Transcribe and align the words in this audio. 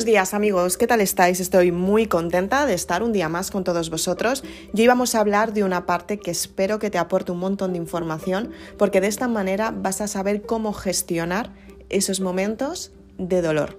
Buenos 0.00 0.12
días 0.12 0.32
amigos, 0.32 0.78
¿qué 0.78 0.86
tal 0.86 1.02
estáis? 1.02 1.40
Estoy 1.40 1.72
muy 1.72 2.06
contenta 2.06 2.64
de 2.64 2.72
estar 2.72 3.02
un 3.02 3.12
día 3.12 3.28
más 3.28 3.50
con 3.50 3.64
todos 3.64 3.90
vosotros. 3.90 4.42
Y 4.72 4.80
hoy 4.80 4.86
vamos 4.86 5.14
a 5.14 5.20
hablar 5.20 5.52
de 5.52 5.62
una 5.62 5.84
parte 5.84 6.18
que 6.18 6.30
espero 6.30 6.78
que 6.78 6.88
te 6.88 6.96
aporte 6.96 7.32
un 7.32 7.38
montón 7.38 7.72
de 7.72 7.78
información, 7.80 8.50
porque 8.78 9.02
de 9.02 9.08
esta 9.08 9.28
manera 9.28 9.74
vas 9.76 10.00
a 10.00 10.08
saber 10.08 10.40
cómo 10.40 10.72
gestionar 10.72 11.52
esos 11.90 12.20
momentos 12.20 12.92
de 13.18 13.42
dolor. 13.42 13.76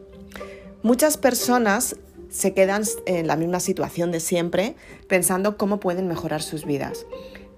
Muchas 0.83 1.17
personas 1.17 1.95
se 2.29 2.53
quedan 2.53 2.83
en 3.07 3.25
la 3.25 3.35
misma 3.35 3.59
situación 3.59 4.11
de 4.11 4.19
siempre, 4.19 4.75
pensando 5.07 5.57
cómo 5.57 5.79
pueden 5.79 6.07
mejorar 6.07 6.43
sus 6.43 6.65
vidas. 6.65 7.07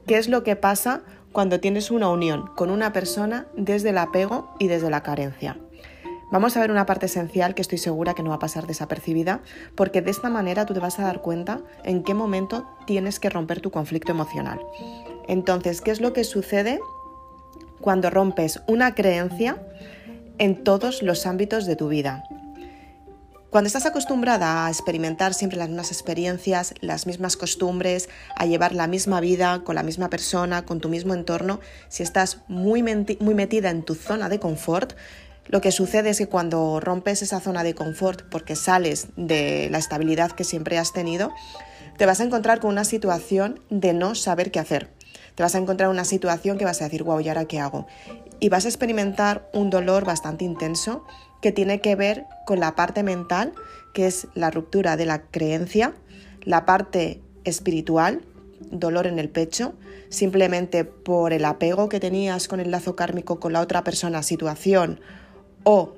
¿Qué 0.07 0.17
es 0.17 0.29
lo 0.29 0.43
que 0.43 0.55
pasa 0.55 1.01
cuando 1.33 1.59
tienes 1.59 1.91
una 1.91 2.07
unión 2.07 2.47
con 2.55 2.69
una 2.69 2.93
persona 2.93 3.45
desde 3.57 3.89
el 3.89 3.97
apego 3.97 4.55
y 4.57 4.69
desde 4.69 4.89
la 4.89 5.03
carencia? 5.03 5.57
Vamos 6.33 6.57
a 6.57 6.61
ver 6.61 6.71
una 6.71 6.87
parte 6.87 7.05
esencial 7.05 7.53
que 7.53 7.61
estoy 7.61 7.77
segura 7.77 8.15
que 8.15 8.23
no 8.23 8.31
va 8.31 8.37
a 8.37 8.39
pasar 8.39 8.65
desapercibida, 8.65 9.43
porque 9.75 10.01
de 10.01 10.09
esta 10.09 10.31
manera 10.31 10.65
tú 10.65 10.73
te 10.73 10.79
vas 10.79 10.97
a 10.97 11.03
dar 11.03 11.21
cuenta 11.21 11.61
en 11.83 12.01
qué 12.01 12.15
momento 12.15 12.67
tienes 12.87 13.19
que 13.19 13.29
romper 13.29 13.61
tu 13.61 13.69
conflicto 13.69 14.13
emocional. 14.13 14.59
Entonces, 15.27 15.79
¿qué 15.79 15.91
es 15.91 16.01
lo 16.01 16.11
que 16.11 16.23
sucede 16.23 16.79
cuando 17.81 18.09
rompes 18.09 18.61
una 18.65 18.95
creencia 18.95 19.61
en 20.39 20.63
todos 20.63 21.03
los 21.03 21.27
ámbitos 21.27 21.67
de 21.67 21.75
tu 21.75 21.87
vida? 21.87 22.23
Cuando 23.51 23.67
estás 23.67 23.85
acostumbrada 23.85 24.65
a 24.65 24.69
experimentar 24.69 25.35
siempre 25.35 25.59
las 25.59 25.69
mismas 25.69 25.91
experiencias, 25.91 26.73
las 26.81 27.05
mismas 27.05 27.37
costumbres, 27.37 28.09
a 28.35 28.47
llevar 28.47 28.73
la 28.73 28.87
misma 28.87 29.19
vida 29.21 29.61
con 29.63 29.75
la 29.75 29.83
misma 29.83 30.09
persona, 30.09 30.65
con 30.65 30.79
tu 30.79 30.89
mismo 30.89 31.13
entorno, 31.13 31.59
si 31.89 32.01
estás 32.01 32.39
muy, 32.47 32.81
muy 32.81 33.35
metida 33.35 33.69
en 33.69 33.83
tu 33.83 33.93
zona 33.93 34.29
de 34.29 34.39
confort, 34.39 34.93
lo 35.47 35.61
que 35.61 35.71
sucede 35.71 36.09
es 36.09 36.17
que 36.17 36.27
cuando 36.27 36.79
rompes 36.79 37.21
esa 37.21 37.39
zona 37.39 37.63
de 37.63 37.75
confort 37.75 38.21
porque 38.29 38.55
sales 38.55 39.07
de 39.17 39.67
la 39.71 39.77
estabilidad 39.77 40.31
que 40.31 40.43
siempre 40.43 40.77
has 40.77 40.93
tenido, 40.93 41.31
te 41.97 42.05
vas 42.05 42.21
a 42.21 42.23
encontrar 42.23 42.59
con 42.59 42.71
una 42.71 42.85
situación 42.85 43.59
de 43.69 43.93
no 43.93 44.15
saber 44.15 44.51
qué 44.51 44.59
hacer. 44.59 44.89
Te 45.35 45.43
vas 45.43 45.55
a 45.55 45.57
encontrar 45.57 45.89
una 45.89 46.05
situación 46.05 46.57
que 46.57 46.65
vas 46.65 46.81
a 46.81 46.85
decir, 46.85 47.03
wow, 47.03 47.19
¿y 47.19 47.27
ahora 47.27 47.45
qué 47.45 47.59
hago? 47.59 47.87
Y 48.39 48.49
vas 48.49 48.65
a 48.65 48.67
experimentar 48.67 49.49
un 49.53 49.69
dolor 49.69 50.05
bastante 50.05 50.45
intenso 50.45 51.05
que 51.41 51.51
tiene 51.51 51.81
que 51.81 51.95
ver 51.95 52.25
con 52.45 52.59
la 52.59 52.75
parte 52.75 53.03
mental, 53.03 53.53
que 53.93 54.07
es 54.07 54.27
la 54.33 54.49
ruptura 54.49 54.95
de 54.95 55.05
la 55.05 55.23
creencia, 55.23 55.93
la 56.43 56.65
parte 56.65 57.21
espiritual, 57.43 58.21
dolor 58.71 59.07
en 59.07 59.19
el 59.19 59.29
pecho, 59.29 59.73
simplemente 60.09 60.85
por 60.85 61.33
el 61.33 61.45
apego 61.45 61.89
que 61.89 61.99
tenías 61.99 62.47
con 62.47 62.59
el 62.59 62.71
lazo 62.71 62.95
kármico 62.95 63.39
con 63.39 63.53
la 63.53 63.61
otra 63.61 63.83
persona, 63.83 64.23
situación 64.23 64.99
o 65.63 65.93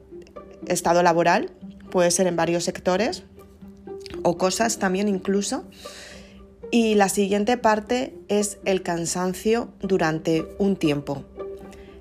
estado 0.67 1.03
laboral, 1.03 1.51
puede 1.91 2.11
ser 2.11 2.27
en 2.27 2.35
varios 2.35 2.63
sectores 2.63 3.23
o 4.23 4.37
cosas 4.37 4.79
también 4.79 5.07
incluso. 5.07 5.65
Y 6.71 6.95
la 6.95 7.09
siguiente 7.09 7.57
parte 7.57 8.17
es 8.27 8.57
el 8.65 8.81
cansancio 8.81 9.69
durante 9.81 10.47
un 10.57 10.75
tiempo. 10.75 11.23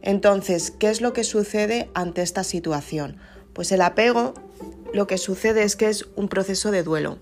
Entonces, 0.03 0.71
¿qué 0.71 0.91
es 0.91 1.01
lo 1.01 1.13
que 1.13 1.25
sucede 1.25 1.91
ante 1.95 2.23
esta 2.23 2.45
situación? 2.45 3.19
Pues 3.53 3.73
el 3.73 3.83
apego 3.83 4.35
lo 4.93 5.07
que 5.07 5.19
sucede 5.19 5.63
es 5.63 5.77
que 5.77 5.89
es 5.89 6.07
un 6.17 6.29
proceso 6.29 6.71
de 6.71 6.83
duelo. 6.83 7.19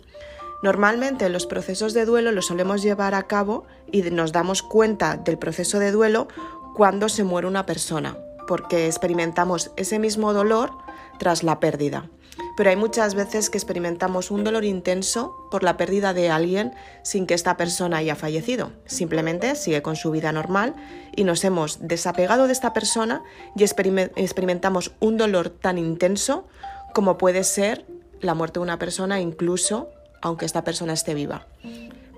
Normalmente 0.63 1.29
los 1.29 1.47
procesos 1.47 1.95
de 1.95 2.05
duelo 2.05 2.31
los 2.33 2.47
solemos 2.47 2.83
llevar 2.83 3.15
a 3.15 3.27
cabo 3.27 3.65
y 3.91 4.03
nos 4.03 4.33
damos 4.33 4.63
cuenta 4.63 5.17
del 5.17 5.39
proceso 5.39 5.79
de 5.79 5.91
duelo 5.91 6.29
cuando 6.75 7.09
se 7.09 7.25
muere 7.25 7.49
una 7.49 7.67
persona 7.67 8.17
porque 8.47 8.87
experimentamos 8.87 9.71
ese 9.77 9.99
mismo 9.99 10.33
dolor 10.33 10.71
tras 11.19 11.43
la 11.43 11.61
pérdida. 11.61 12.09
Pero 12.57 12.71
hay 12.71 12.77
muchas 12.77 13.15
veces 13.15 13.51
que 13.51 13.59
experimentamos 13.59 14.31
un 14.31 14.45
dolor 14.45 14.65
intenso 14.65 15.49
por 15.51 15.63
la 15.63 15.77
pérdida 15.77 16.13
de 16.13 16.31
alguien 16.31 16.73
sin 17.03 17.27
que 17.27 17.35
esta 17.35 17.57
persona 17.57 17.99
haya 17.99 18.17
fallecido. 18.17 18.73
Simplemente 18.87 19.55
sigue 19.55 19.83
con 19.83 19.97
su 19.97 20.11
vida 20.11 20.33
normal 20.33 20.75
y 21.15 21.25
nos 21.25 21.45
hemos 21.45 21.87
desapegado 21.87 22.47
de 22.47 22.53
esta 22.53 22.73
persona 22.73 23.23
y 23.57 23.65
experimentamos 23.65 24.93
un 25.01 25.17
dolor 25.17 25.51
tan 25.51 25.79
intenso 25.79 26.47
como 26.95 27.19
puede 27.19 27.45
ser 27.45 27.87
la 28.21 28.35
muerte 28.35 28.61
de 28.61 28.65
una 28.65 28.79
persona 28.79 29.21
incluso 29.21 29.89
aunque 30.21 30.47
esta 30.47 30.63
persona 30.63 30.93
esté 30.93 31.15
viva. 31.15 31.47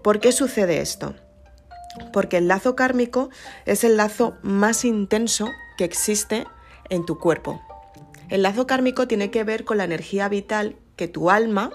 ¿Por 0.02 0.20
qué 0.20 0.32
sucede 0.32 0.80
esto? 0.80 1.14
Porque 2.12 2.38
el 2.38 2.48
lazo 2.48 2.76
kármico 2.76 3.30
es 3.66 3.84
el 3.84 3.96
lazo 3.96 4.36
más 4.42 4.84
intenso 4.84 5.50
que 5.76 5.84
existe 5.84 6.46
en 6.90 7.04
tu 7.04 7.18
cuerpo. 7.18 7.60
El 8.28 8.42
lazo 8.42 8.66
kármico 8.66 9.06
tiene 9.06 9.30
que 9.30 9.44
ver 9.44 9.64
con 9.64 9.78
la 9.78 9.84
energía 9.84 10.28
vital 10.28 10.76
que 10.96 11.08
tu 11.08 11.30
alma 11.30 11.70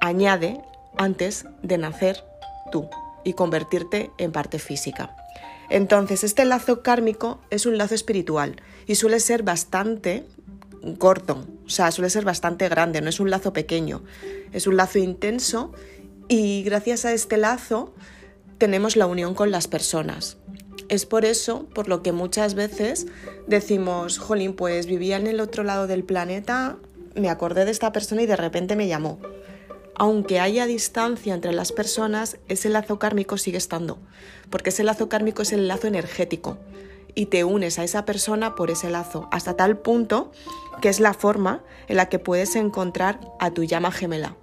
añade 0.00 0.60
antes 0.96 1.46
de 1.62 1.78
nacer 1.78 2.24
tú 2.70 2.88
y 3.24 3.34
convertirte 3.34 4.10
en 4.18 4.32
parte 4.32 4.58
física. 4.58 5.16
Entonces, 5.68 6.22
este 6.24 6.44
lazo 6.44 6.82
kármico 6.82 7.40
es 7.50 7.66
un 7.66 7.76
lazo 7.76 7.94
espiritual 7.94 8.62
y 8.86 8.94
suele 8.94 9.20
ser 9.20 9.42
bastante 9.42 10.24
corto, 10.98 11.44
o 11.64 11.68
sea, 11.68 11.90
suele 11.90 12.10
ser 12.10 12.24
bastante 12.24 12.68
grande, 12.68 13.00
no 13.00 13.08
es 13.08 13.18
un 13.18 13.30
lazo 13.30 13.52
pequeño, 13.52 14.02
es 14.52 14.68
un 14.68 14.76
lazo 14.76 14.98
intenso 14.98 15.72
y 16.28 16.62
gracias 16.62 17.04
a 17.04 17.12
este 17.12 17.36
lazo 17.36 17.92
tenemos 18.58 18.94
la 18.94 19.06
unión 19.06 19.34
con 19.34 19.50
las 19.50 19.66
personas. 19.66 20.38
Es 20.88 21.04
por 21.04 21.24
eso 21.24 21.66
por 21.74 21.88
lo 21.88 22.02
que 22.02 22.12
muchas 22.12 22.54
veces 22.54 23.06
decimos, 23.46 24.18
jolín, 24.18 24.54
pues 24.54 24.86
vivía 24.86 25.16
en 25.16 25.26
el 25.26 25.40
otro 25.40 25.64
lado 25.64 25.86
del 25.86 26.04
planeta, 26.04 26.76
me 27.14 27.28
acordé 27.28 27.64
de 27.64 27.70
esta 27.70 27.92
persona 27.92 28.22
y 28.22 28.26
de 28.26 28.36
repente 28.36 28.76
me 28.76 28.86
llamó. 28.86 29.18
Aunque 29.94 30.38
haya 30.40 30.66
distancia 30.66 31.34
entre 31.34 31.52
las 31.52 31.72
personas, 31.72 32.36
ese 32.48 32.68
lazo 32.68 32.98
kármico 32.98 33.38
sigue 33.38 33.58
estando, 33.58 33.98
porque 34.50 34.70
ese 34.70 34.84
lazo 34.84 35.08
kármico 35.08 35.42
es 35.42 35.52
el 35.52 35.66
lazo 35.66 35.86
energético 35.86 36.58
y 37.14 37.26
te 37.26 37.44
unes 37.44 37.78
a 37.78 37.84
esa 37.84 38.04
persona 38.04 38.54
por 38.54 38.70
ese 38.70 38.90
lazo, 38.90 39.28
hasta 39.32 39.56
tal 39.56 39.78
punto 39.78 40.30
que 40.82 40.90
es 40.90 41.00
la 41.00 41.14
forma 41.14 41.62
en 41.88 41.96
la 41.96 42.08
que 42.08 42.18
puedes 42.18 42.54
encontrar 42.54 43.20
a 43.40 43.50
tu 43.50 43.64
llama 43.64 43.90
gemela. 43.90 44.36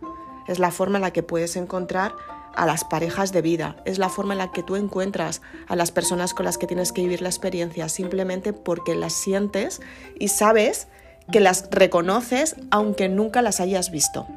Es 0.48 0.60
la 0.60 0.72
forma 0.72 0.98
en 0.98 1.04
la 1.04 1.14
que 1.14 1.24
puedes 1.24 1.56
encontrar 1.56 2.16
a 2.56 2.66
las 2.66 2.84
parejas 2.84 3.32
de 3.32 3.42
vida, 3.42 3.76
es 3.86 3.98
la 3.98 4.10
forma 4.10 4.34
en 4.34 4.40
la 4.40 4.52
que 4.52 4.64
tú 4.64 4.76
encuentras 4.76 5.42
a 5.68 5.76
las 5.76 5.92
personas 5.92 6.34
con 6.34 6.46
las 6.46 6.58
que 6.58 6.68
tienes 6.68 6.92
que 6.92 7.02
vivir 7.02 7.22
la 7.22 7.30
experiencia, 7.30 7.90
simplemente 7.90 8.54
porque 8.54 8.96
las 8.96 9.14
sientes 9.14 9.82
y 10.20 10.28
sabes 10.28 10.88
que 11.32 11.40
las 11.40 11.70
reconoces 11.72 12.56
aunque 12.70 13.10
nunca 13.10 13.42
las 13.42 13.60
hayas 13.60 13.92
visto. 13.92 14.28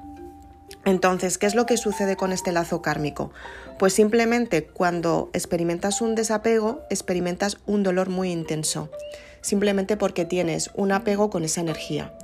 Entonces, 0.84 1.37
¿qué 1.37 1.47
es 1.47 1.56
lo 1.56 1.66
que 1.66 1.76
sucede 1.76 2.16
con 2.16 2.32
este 2.32 2.53
lazo 2.53 2.81
kármico? 2.81 3.32
Pues 3.78 3.93
simplemente 3.93 4.65
cuando 4.65 5.31
experimentas 5.32 6.00
un 6.00 6.15
desapego, 6.15 6.81
experimentas 6.91 7.59
un 7.66 7.82
dolor 7.82 8.09
muy 8.09 8.31
intenso, 8.31 8.88
simplemente 9.41 9.97
porque 9.97 10.25
tienes 10.25 10.71
un 10.75 10.93
apego 10.93 11.28
con 11.28 11.43
esa 11.43 11.60
energía. 11.60 12.15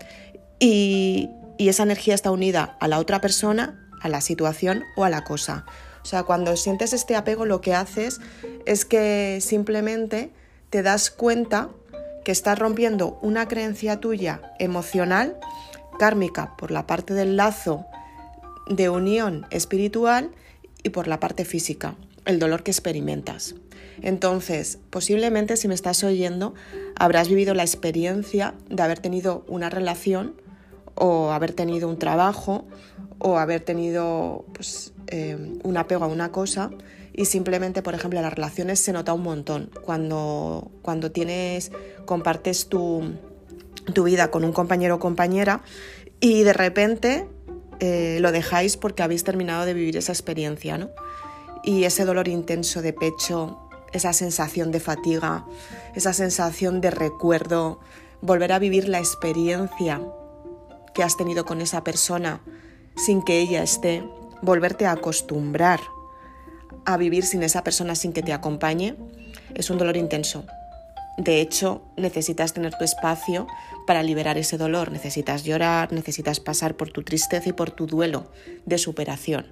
Y, 0.61 1.29
y 1.59 1.69
esa 1.69 1.83
energía 1.83 2.15
está 2.15 2.31
unida 2.31 2.77
a 2.79 2.87
la 2.87 3.01
otra 3.01 3.21
persona 3.21 3.83
a 4.03 4.09
la 4.09 4.21
situación 4.21 4.85
o 4.97 5.05
a 5.05 5.11
la 5.11 5.25
cosa. 5.25 5.65
O 6.03 6.05
sea, 6.05 6.25
cuando 6.25 6.57
sientes 6.57 6.93
este 6.93 7.15
apego 7.15 7.47
lo 7.47 7.61
que 7.61 7.75
haces 7.75 8.21
es 8.67 8.85
que 8.85 9.39
simplemente 9.41 10.31
te 10.71 10.83
das 10.83 11.11
cuenta 11.11 11.71
que 12.25 12.33
estás 12.33 12.59
rompiendo 12.59 13.19
una 13.23 13.49
creencia 13.49 14.01
tuya 14.01 14.55
emocional, 14.59 15.37
kármica, 15.99 16.57
por 16.57 16.71
la 16.71 16.87
parte 16.87 17.15
del 17.15 17.37
lazo 17.37 17.87
de 18.69 18.89
unión 18.89 19.47
espiritual 19.51 20.31
y 20.83 20.91
por 20.91 21.07
la 21.07 21.21
parte 21.21 21.45
física, 21.45 21.95
el 22.25 22.39
dolor 22.39 22.63
que 22.63 22.71
experimentas. 22.71 23.55
Entonces, 24.01 24.79
posiblemente 24.91 25.57
si 25.57 25.69
me 25.69 25.75
estás 25.75 26.03
oyendo, 26.03 26.55
habrás 26.97 27.29
vivido 27.29 27.55
la 27.55 27.63
experiencia 27.63 28.55
de 28.69 28.83
haber 28.83 28.99
tenido 28.99 29.45
una 29.47 29.71
relación 29.71 30.35
o 30.95 31.33
haber 31.33 31.53
tenido 31.53 31.89
un 31.89 31.99
trabajo 31.99 32.67
o 33.19 33.39
haber 33.39 33.61
tenido 33.61 34.45
pues, 34.53 34.93
eh, 35.09 35.59
un 35.63 35.77
apego 35.77 36.05
a 36.05 36.09
una 36.09 36.33
cosa 36.33 36.71
y 37.13 37.27
simplemente, 37.27 37.83
por 37.83 37.95
ejemplo, 37.95 38.21
las 38.23 38.33
relaciones 38.33 38.81
se 38.81 38.93
nota 38.93 39.13
un 39.13 39.23
montón. 39.23 39.71
Cuando, 39.83 40.71
cuando 40.83 41.13
tienes, 41.13 41.71
compartes 42.07 42.69
tu, 42.69 43.13
tu 43.93 44.05
vida 44.05 44.31
con 44.31 44.45
un 44.45 44.53
compañero 44.53 44.97
o 44.97 44.99
compañera 44.99 45.63
y 46.21 46.43
de 46.43 46.53
repente 46.53 47.29
eh, 47.81 48.19
lo 48.21 48.33
dejáis 48.33 48.77
porque 48.77 49.03
habéis 49.03 49.25
terminado 49.25 49.67
de 49.67 49.75
vivir 49.75 49.97
esa 49.97 50.13
experiencia, 50.13 50.79
¿no? 50.79 50.91
Y 51.65 51.85
ese 51.85 52.05
dolor 52.05 52.29
intenso 52.29 52.83
de 52.83 52.93
pecho, 52.93 53.69
esa 53.93 54.13
sensación 54.13 54.73
de 54.73 54.81
fatiga, 54.81 55.45
esa 55.95 56.13
sensación 56.13 56.81
de 56.81 56.91
recuerdo, 56.91 57.81
volver 58.21 58.53
a 58.53 58.59
vivir 58.59 58.89
la 58.89 58.99
experiencia 58.99 60.01
que 60.95 61.03
has 61.03 61.17
tenido 61.17 61.45
con 61.45 61.61
esa 61.61 61.85
persona 61.85 62.41
sin 62.97 63.23
que 63.23 63.41
ella 63.41 63.63
esté, 63.63 64.05
volverte 64.43 64.87
a 64.87 64.93
acostumbrar 64.93 65.81
a 66.85 66.97
vivir 66.97 67.25
sin 67.25 67.43
esa 67.43 67.63
persona 67.63 67.95
sin 67.95 68.13
que 68.13 68.23
te 68.23 68.33
acompañe, 68.33 68.97
es 69.55 69.71
un 69.71 69.79
dolor 69.79 69.97
intenso. 69.97 70.45
de 71.19 71.43
hecho, 71.43 71.83
necesitas 71.99 72.55
tener 72.55 72.75
tu 72.75 72.85
espacio 72.85 73.47
para 73.87 74.03
liberar 74.03 74.39
ese 74.39 74.57
dolor, 74.57 74.91
necesitas 74.91 75.45
llorar, 75.45 75.93
necesitas 75.93 76.41
pasar 76.41 76.75
por 76.75 76.91
tu 76.91 77.03
tristeza 77.03 77.51
y 77.51 77.53
por 77.53 77.71
tu 77.71 77.87
duelo 77.87 78.33
de 78.65 78.79
superación. 78.79 79.47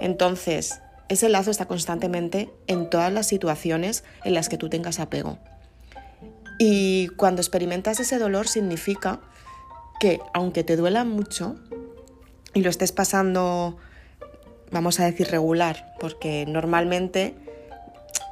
Entonces, 0.00 0.80
ese 1.08 1.28
lazo 1.28 1.50
está 1.50 1.66
constantemente 1.66 2.50
en 2.68 2.88
todas 2.88 3.12
las 3.12 3.26
situaciones 3.26 4.04
en 4.24 4.34
las 4.34 4.48
que 4.48 4.58
tú 4.58 4.68
tengas 4.68 5.00
apego. 5.00 5.38
Y 6.58 7.08
cuando 7.16 7.42
experimentas 7.42 8.00
ese 8.00 8.18
dolor 8.18 8.46
significa 8.48 9.20
que 10.00 10.20
aunque 10.34 10.64
te 10.64 10.76
duela 10.76 11.04
mucho 11.04 11.56
y 12.54 12.62
lo 12.62 12.70
estés 12.70 12.92
pasando, 12.92 13.76
vamos 14.70 15.00
a 15.00 15.04
decir, 15.04 15.28
regular, 15.28 15.94
porque 16.00 16.44
normalmente 16.46 17.34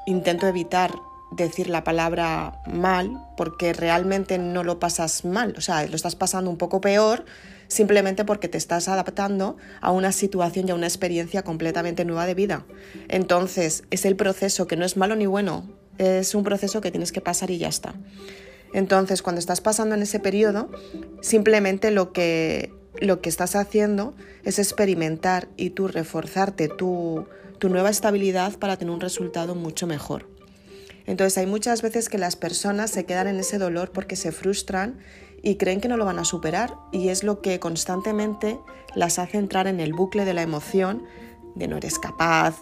intento 0.07 0.47
evitar 0.47 0.93
decir 1.33 1.69
la 1.69 1.85
palabra 1.85 2.63
mal 2.67 3.11
porque 3.37 3.73
realmente 3.73 4.39
no 4.39 4.63
lo 4.63 4.79
pasas 4.79 5.25
mal, 5.25 5.55
o 5.59 5.61
sea, 5.61 5.87
lo 5.87 5.97
estás 5.97 6.17
pasando 6.17 6.51
un 6.51 6.57
poco 6.57 6.81
peor 6.81 7.25
simplemente 7.69 8.25
porque 8.25 8.49
te 8.49 8.59
estás 8.59 8.89
adaptando 8.89 9.57
a 9.81 9.91
una 9.91 10.13
situación 10.13 10.69
y 10.69 10.71
a 10.71 10.75
una 10.75 10.87
experiencia 10.87 11.43
completamente 11.43 12.05
nueva 12.05 12.27
de 12.27 12.35
vida. 12.35 12.65
Entonces, 13.09 13.85
es 13.91 14.05
el 14.05 14.17
proceso 14.17 14.67
que 14.67 14.77
no 14.77 14.85
es 14.85 14.97
malo 14.97 15.17
ni 15.17 15.27
bueno, 15.27 15.69
es 15.99 16.35
un 16.35 16.45
proceso 16.45 16.81
que 16.81 16.91
tienes 16.91 17.11
que 17.11 17.21
pasar 17.21 17.51
y 17.51 17.59
ya 17.59 17.69
está. 17.69 17.95
Entonces, 18.75 19.23
cuando 19.23 19.39
estás 19.39 19.63
pasando 19.63 19.95
en 19.95 20.03
ese 20.03 20.19
periodo, 20.19 20.69
simplemente 21.23 21.91
lo 21.91 22.13
que, 22.13 22.75
lo 23.01 23.23
que 23.23 23.31
estás 23.31 23.57
haciendo 23.57 24.15
es 24.43 24.59
experimentar 24.59 25.49
y 25.57 25.71
tú 25.71 25.89
reforzarte 25.89 26.69
tu, 26.69 27.25
tu 27.59 27.69
nueva 27.71 27.89
estabilidad 27.89 28.59
para 28.59 28.77
tener 28.77 28.93
un 28.93 29.01
resultado 29.01 29.55
mucho 29.55 29.87
mejor. 29.87 30.29
Entonces 31.07 31.39
hay 31.39 31.47
muchas 31.47 31.83
veces 31.83 32.09
que 32.09 32.19
las 32.19 32.35
personas 32.35 32.91
se 32.91 33.05
quedan 33.05 33.29
en 33.29 33.39
ese 33.39 33.59
dolor 33.59 33.93
porque 33.93 34.17
se 34.17 34.33
frustran 34.33 34.99
y 35.43 35.57
creen 35.57 35.81
que 35.81 35.89
no 35.89 35.97
lo 35.97 36.05
van 36.05 36.19
a 36.19 36.25
superar 36.25 36.75
y 36.93 37.11
es 37.11 37.23
lo 37.23 37.43
que 37.43 37.61
constantemente 37.61 38.59
las 38.95 39.19
hace 39.19 39.39
entrar 39.39 39.67
en 39.67 39.81
el 39.81 39.93
bucle 39.93 40.25
de 40.25 40.35
la 40.35 40.43
emoción 40.43 41.05
de 41.55 41.69
no 41.69 41.77
eres 41.77 41.99
capaz, 41.99 42.57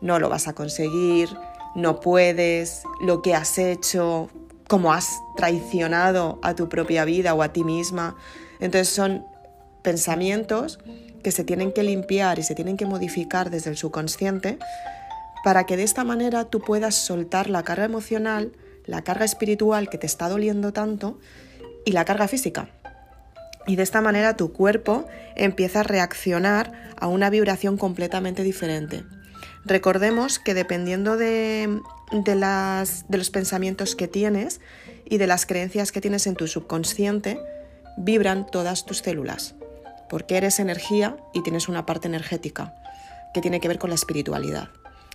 no 0.00 0.18
lo 0.18 0.28
vas 0.28 0.46
a 0.46 0.54
conseguir, 0.54 1.28
no 1.74 2.00
puedes, 2.00 2.82
lo 3.00 3.22
que 3.22 3.34
has 3.34 3.58
hecho, 3.58 4.28
cómo 4.68 4.92
has 4.92 5.20
traicionado 5.36 6.38
a 6.42 6.54
tu 6.54 6.68
propia 6.68 7.04
vida 7.04 7.34
o 7.34 7.42
a 7.42 7.52
ti 7.52 7.64
misma. 7.64 8.16
Entonces 8.60 8.88
son 8.88 9.24
pensamientos 9.82 10.78
que 11.22 11.32
se 11.32 11.44
tienen 11.44 11.72
que 11.72 11.82
limpiar 11.82 12.38
y 12.38 12.42
se 12.42 12.54
tienen 12.54 12.76
que 12.76 12.86
modificar 12.86 13.50
desde 13.50 13.70
el 13.70 13.76
subconsciente 13.76 14.58
para 15.44 15.64
que 15.64 15.76
de 15.76 15.84
esta 15.84 16.04
manera 16.04 16.44
tú 16.44 16.60
puedas 16.60 16.94
soltar 16.94 17.48
la 17.48 17.62
carga 17.62 17.84
emocional, 17.84 18.52
la 18.84 19.02
carga 19.02 19.24
espiritual 19.24 19.88
que 19.88 19.98
te 19.98 20.06
está 20.06 20.28
doliendo 20.28 20.72
tanto 20.72 21.18
y 21.84 21.92
la 21.92 22.04
carga 22.04 22.26
física. 22.26 22.68
Y 23.66 23.76
de 23.76 23.82
esta 23.82 24.00
manera 24.00 24.36
tu 24.36 24.52
cuerpo 24.52 25.06
empieza 25.34 25.80
a 25.80 25.84
reaccionar 25.84 26.72
a 26.96 27.08
una 27.08 27.30
vibración 27.30 27.76
completamente 27.76 28.42
diferente. 28.42 29.04
Recordemos 29.64 30.38
que 30.38 30.54
dependiendo 30.54 31.16
de, 31.16 31.80
de 32.12 33.18
los 33.18 33.30
pensamientos 33.30 33.96
que 33.96 34.08
tienes 34.08 34.60
y 35.04 35.18
de 35.18 35.26
las 35.26 35.46
creencias 35.46 35.92
que 35.92 36.00
tienes 36.00 36.26
en 36.26 36.36
tu 36.36 36.46
subconsciente, 36.46 37.40
vibran 37.96 38.46
todas 38.46 38.84
tus 38.84 38.98
células, 38.98 39.54
porque 40.08 40.36
eres 40.36 40.60
energía 40.60 41.16
y 41.34 41.42
tienes 41.42 41.68
una 41.68 41.86
parte 41.86 42.08
energética 42.08 42.74
que 43.34 43.40
tiene 43.40 43.60
que 43.60 43.68
ver 43.68 43.78
con 43.78 43.90
la 43.90 43.96
espiritualidad. 43.96 44.70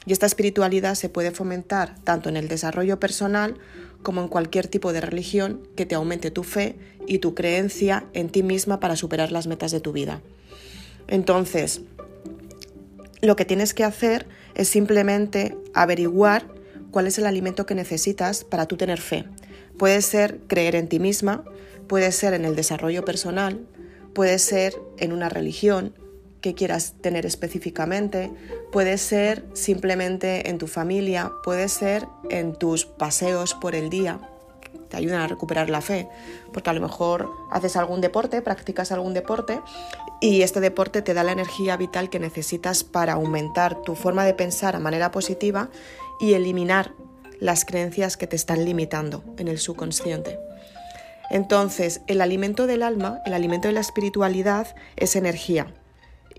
Y 0.06 0.14
esta 0.14 0.26
espiritualidad 0.26 0.96
se 0.96 1.10
puede 1.10 1.32
fomentar 1.32 1.96
tanto 2.04 2.30
en 2.30 2.38
el 2.38 2.48
desarrollo 2.48 3.00
personal 3.00 3.58
como 4.02 4.22
en 4.22 4.28
cualquier 4.28 4.68
tipo 4.68 4.94
de 4.94 5.02
religión 5.02 5.62
que 5.76 5.86
te 5.86 5.96
aumente 5.96 6.32
tu 6.32 6.44
fe 6.44 6.76
y 7.08 7.20
tu 7.20 7.36
creencia 7.36 8.06
en 8.14 8.30
ti 8.30 8.42
misma 8.42 8.80
para 8.80 8.96
superar 8.96 9.32
las 9.32 9.46
metas 9.46 9.72
de 9.72 9.80
tu 9.80 9.92
vida. 9.92 10.22
Entonces, 11.08 11.82
lo 13.22 13.36
que 13.36 13.46
tienes 13.46 13.76
que 13.76 13.84
hacer 13.84 14.28
es 14.56 14.68
simplemente 14.70 15.56
averiguar 15.76 16.48
cuál 16.92 17.08
es 17.08 17.18
el 17.18 17.26
alimento 17.26 17.66
que 17.66 17.76
necesitas 17.76 18.44
para 18.44 18.68
tú 18.68 18.78
tener 18.78 19.00
fe. 19.00 19.26
Puede 19.78 20.02
ser 20.02 20.40
creer 20.48 20.76
en 20.76 20.88
ti 20.88 21.00
misma, 21.00 21.44
puede 21.88 22.12
ser 22.12 22.34
en 22.34 22.46
el 22.46 22.56
desarrollo 22.56 23.04
personal, 23.04 23.66
puede 24.14 24.38
ser 24.40 24.76
en 24.98 25.14
una 25.14 25.30
religión, 25.30 25.94
que 26.42 26.56
quieras 26.56 26.96
tener 27.02 27.26
específicamente, 27.26 28.32
puede 28.72 28.98
ser 28.98 29.46
simplemente 29.54 30.50
en 30.50 30.58
tu 30.58 30.68
familia, 30.68 31.32
puede 31.44 31.70
ser 31.70 32.08
en 32.30 32.56
tus 32.56 32.86
paseos 32.86 33.54
por 33.54 33.76
el 33.76 33.90
día, 33.90 34.20
te 34.90 34.98
ayudan 34.98 35.22
a 35.22 35.28
recuperar 35.28 35.70
la 35.70 35.82
fe, 35.82 36.08
porque 36.52 36.70
a 36.70 36.74
lo 36.74 36.82
mejor 36.82 37.30
haces 37.52 37.78
algún 37.78 38.02
deporte, 38.02 38.42
practicas 38.42 38.92
algún 38.92 39.14
deporte 39.14 39.62
y 40.20 40.42
este 40.42 40.60
deporte 40.60 41.02
te 41.02 41.14
da 41.14 41.24
la 41.24 41.32
energía 41.32 41.78
vital 41.78 42.10
que 42.10 42.20
necesitas 42.20 42.84
para 42.84 43.14
aumentar 43.14 43.82
tu 43.84 43.96
forma 43.96 44.26
de 44.26 44.34
pensar 44.34 44.76
a 44.76 44.80
manera 44.80 45.12
positiva 45.12 45.70
y 46.22 46.36
eliminar 46.36 46.94
las 47.40 47.66
creencias 47.66 48.16
que 48.16 48.28
te 48.28 48.36
están 48.36 48.64
limitando 48.64 49.24
en 49.38 49.48
el 49.48 49.58
subconsciente. 49.58 50.40
Entonces, 51.32 52.02
el 52.08 52.22
alimento 52.22 52.68
del 52.68 52.84
alma, 52.84 53.22
el 53.26 53.34
alimento 53.34 53.68
de 53.68 53.74
la 53.74 53.80
espiritualidad 53.80 54.76
es 54.96 55.16
energía 55.16 55.68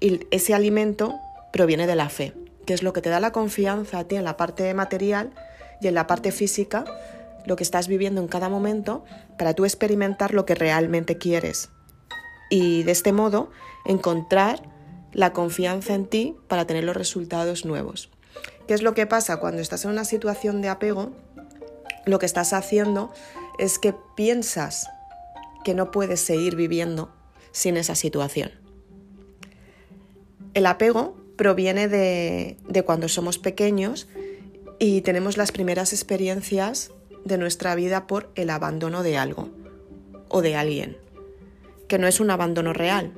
y 0.01 0.21
ese 0.31 0.55
alimento 0.55 1.19
proviene 1.53 1.87
de 1.87 1.97
la 1.97 2.09
fe, 2.09 2.33
que 2.67 2.75
es 2.75 2.83
lo 2.83 2.93
que 2.93 3.03
te 3.03 3.11
da 3.11 3.19
la 3.19 3.33
confianza 3.33 3.99
a 3.99 4.05
ti 4.05 4.17
en 4.17 4.25
la 4.25 4.37
parte 4.37 4.73
material 4.75 5.33
y 5.81 5.89
en 5.89 5.95
la 5.95 6.07
parte 6.07 6.31
física, 6.31 6.85
lo 7.47 7.57
que 7.57 7.65
estás 7.65 7.89
viviendo 7.89 8.21
en 8.21 8.29
cada 8.29 8.49
momento, 8.49 9.05
para 9.39 9.55
tú 9.55 9.65
experimentar 9.65 10.33
lo 10.33 10.47
que 10.47 10.55
realmente 10.55 11.19
quieres. 11.19 11.71
Y 12.51 12.85
de 12.85 12.93
este 12.93 13.13
modo 13.13 13.51
encontrar 13.85 14.63
la 15.13 15.33
confianza 15.33 15.95
en 15.95 16.07
ti 16.07 16.37
para 16.49 16.67
tener 16.67 16.85
los 16.85 16.97
resultados 16.97 17.65
nuevos. 17.65 18.11
¿Qué 18.73 18.77
es 18.77 18.83
lo 18.83 18.95
que 18.95 19.07
pasa 19.07 19.37
cuando 19.37 19.61
estás 19.61 19.85
en 19.85 19.91
una 19.91 20.07
situación 20.07 20.63
de 20.63 20.71
apego? 20.71 21.13
Lo 22.07 22.19
que 22.19 22.25
estás 22.25 22.55
haciendo 22.55 23.13
es 23.59 23.79
que 23.79 23.95
piensas 24.17 24.89
que 25.63 25.75
no 25.75 25.91
puedes 25.91 26.23
seguir 26.23 26.57
viviendo 26.57 27.15
sin 27.51 27.77
esa 27.77 27.95
situación. 27.95 28.51
El 30.55 30.65
apego 30.65 31.15
proviene 31.37 31.87
de, 31.87 32.57
cuando 32.87 33.11
somos 33.11 33.37
pequeños 33.37 34.09
y 34.79 35.03
tenemos 35.03 35.37
las 35.37 35.53
primeras 35.53 35.93
experiencias 35.93 36.93
de 37.27 37.37
nuestra 37.37 37.75
vida 37.75 38.07
por 38.07 38.33
el 38.37 38.49
abandono 38.49 39.03
de 39.03 39.19
algo 39.19 39.51
o 40.31 40.41
de 40.41 40.57
alguien, 40.57 40.97
que 41.89 41.99
no 41.99 42.07
es 42.07 42.21
un 42.21 42.31
abandono 42.31 42.73
real, 42.73 43.13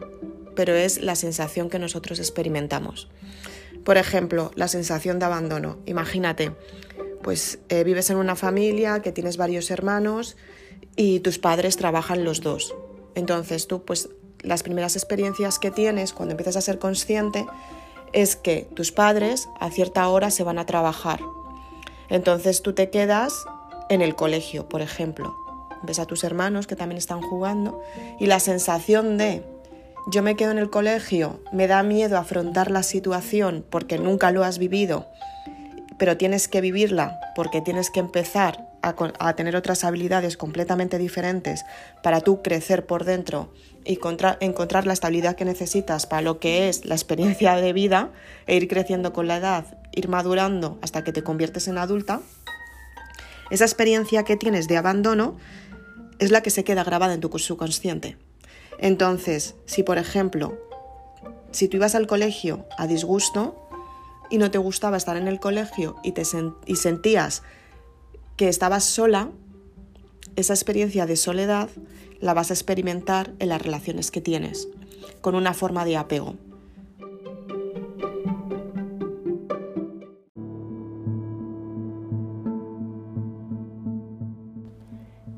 pero 0.56 0.74
es 0.74 1.00
la 1.00 1.14
sensación 1.14 1.70
que 1.70 1.78
nosotros 1.78 2.18
experimentamos. 2.18 3.08
Por 3.84 3.98
ejemplo, 3.98 4.50
la 4.54 4.68
sensación 4.68 5.18
de 5.18 5.26
abandono. 5.26 5.78
Imagínate, 5.86 6.52
pues 7.22 7.58
eh, 7.68 7.84
vives 7.84 8.10
en 8.10 8.16
una 8.16 8.36
familia 8.36 9.00
que 9.00 9.12
tienes 9.12 9.36
varios 9.36 9.70
hermanos 9.70 10.36
y 10.96 11.20
tus 11.20 11.38
padres 11.38 11.76
trabajan 11.76 12.24
los 12.24 12.40
dos. 12.40 12.74
Entonces 13.14 13.66
tú 13.66 13.84
pues 13.84 14.08
las 14.40 14.62
primeras 14.62 14.96
experiencias 14.96 15.58
que 15.58 15.70
tienes 15.70 16.12
cuando 16.12 16.32
empiezas 16.32 16.56
a 16.56 16.60
ser 16.60 16.78
consciente 16.78 17.46
es 18.12 18.36
que 18.36 18.68
tus 18.74 18.92
padres 18.92 19.48
a 19.58 19.70
cierta 19.70 20.06
hora 20.08 20.30
se 20.30 20.44
van 20.44 20.58
a 20.58 20.66
trabajar. 20.66 21.20
Entonces 22.08 22.62
tú 22.62 22.74
te 22.74 22.90
quedas 22.90 23.44
en 23.88 24.02
el 24.02 24.14
colegio, 24.14 24.68
por 24.68 24.82
ejemplo. 24.82 25.34
Ves 25.82 25.98
a 25.98 26.06
tus 26.06 26.24
hermanos 26.24 26.66
que 26.66 26.76
también 26.76 26.98
están 26.98 27.20
jugando 27.20 27.82
y 28.20 28.26
la 28.26 28.40
sensación 28.40 29.18
de 29.18 29.44
yo 30.06 30.22
me 30.22 30.36
quedo 30.36 30.50
en 30.50 30.58
el 30.58 30.70
colegio, 30.70 31.40
me 31.52 31.66
da 31.66 31.82
miedo 31.82 32.18
afrontar 32.18 32.70
la 32.70 32.82
situación 32.82 33.64
porque 33.70 33.98
nunca 33.98 34.30
lo 34.30 34.44
has 34.44 34.58
vivido, 34.58 35.06
pero 35.98 36.16
tienes 36.16 36.48
que 36.48 36.60
vivirla 36.60 37.18
porque 37.34 37.60
tienes 37.60 37.90
que 37.90 38.00
empezar 38.00 38.68
a, 38.82 39.34
tener 39.34 39.56
otras 39.56 39.82
habilidades 39.82 40.36
completamente 40.36 40.98
diferentes 40.98 41.64
para 42.02 42.20
tú 42.20 42.42
crecer 42.42 42.84
por 42.84 43.04
dentro 43.04 43.54
y 43.86 43.98
encontrar 44.40 44.86
la 44.86 44.92
estabilidad 44.92 45.36
que 45.36 45.46
necesitas 45.46 46.06
para 46.06 46.20
lo 46.20 46.38
que 46.38 46.68
es 46.68 46.84
la 46.84 46.94
experiencia 46.94 47.56
de 47.56 47.72
vida 47.72 48.10
e 48.46 48.56
ir 48.56 48.68
creciendo 48.68 49.14
con 49.14 49.26
la 49.26 49.38
edad, 49.38 49.78
ir 49.92 50.08
madurando 50.08 50.78
hasta 50.82 51.02
que 51.02 51.12
te 51.12 51.22
conviertes 51.22 51.66
en 51.66 51.78
adulta, 51.78 52.20
esa 53.50 53.64
experiencia 53.64 54.24
que 54.24 54.36
tienes 54.36 54.68
de 54.68 54.76
abandono 54.76 55.36
es 56.18 56.30
la 56.30 56.42
que 56.42 56.50
se 56.50 56.64
queda 56.64 56.84
grabada 56.84 57.14
en 57.14 57.20
tu 57.20 57.38
subconsciente. 57.38 58.18
Entonces, 58.78 59.54
si 59.66 59.82
por 59.82 59.98
ejemplo, 59.98 60.58
si 61.52 61.68
tú 61.68 61.76
ibas 61.76 61.94
al 61.94 62.06
colegio 62.06 62.66
a 62.78 62.86
disgusto 62.86 63.68
y 64.30 64.38
no 64.38 64.50
te 64.50 64.58
gustaba 64.58 64.96
estar 64.96 65.16
en 65.16 65.28
el 65.28 65.40
colegio 65.40 65.96
y, 66.02 66.12
te 66.12 66.22
y 66.66 66.76
sentías 66.76 67.42
que 68.36 68.48
estabas 68.48 68.84
sola, 68.84 69.30
esa 70.36 70.54
experiencia 70.54 71.06
de 71.06 71.16
soledad 71.16 71.68
la 72.20 72.34
vas 72.34 72.50
a 72.50 72.54
experimentar 72.54 73.32
en 73.38 73.50
las 73.50 73.62
relaciones 73.62 74.10
que 74.10 74.20
tienes, 74.20 74.68
con 75.20 75.34
una 75.34 75.54
forma 75.54 75.84
de 75.84 75.96
apego. 75.96 76.34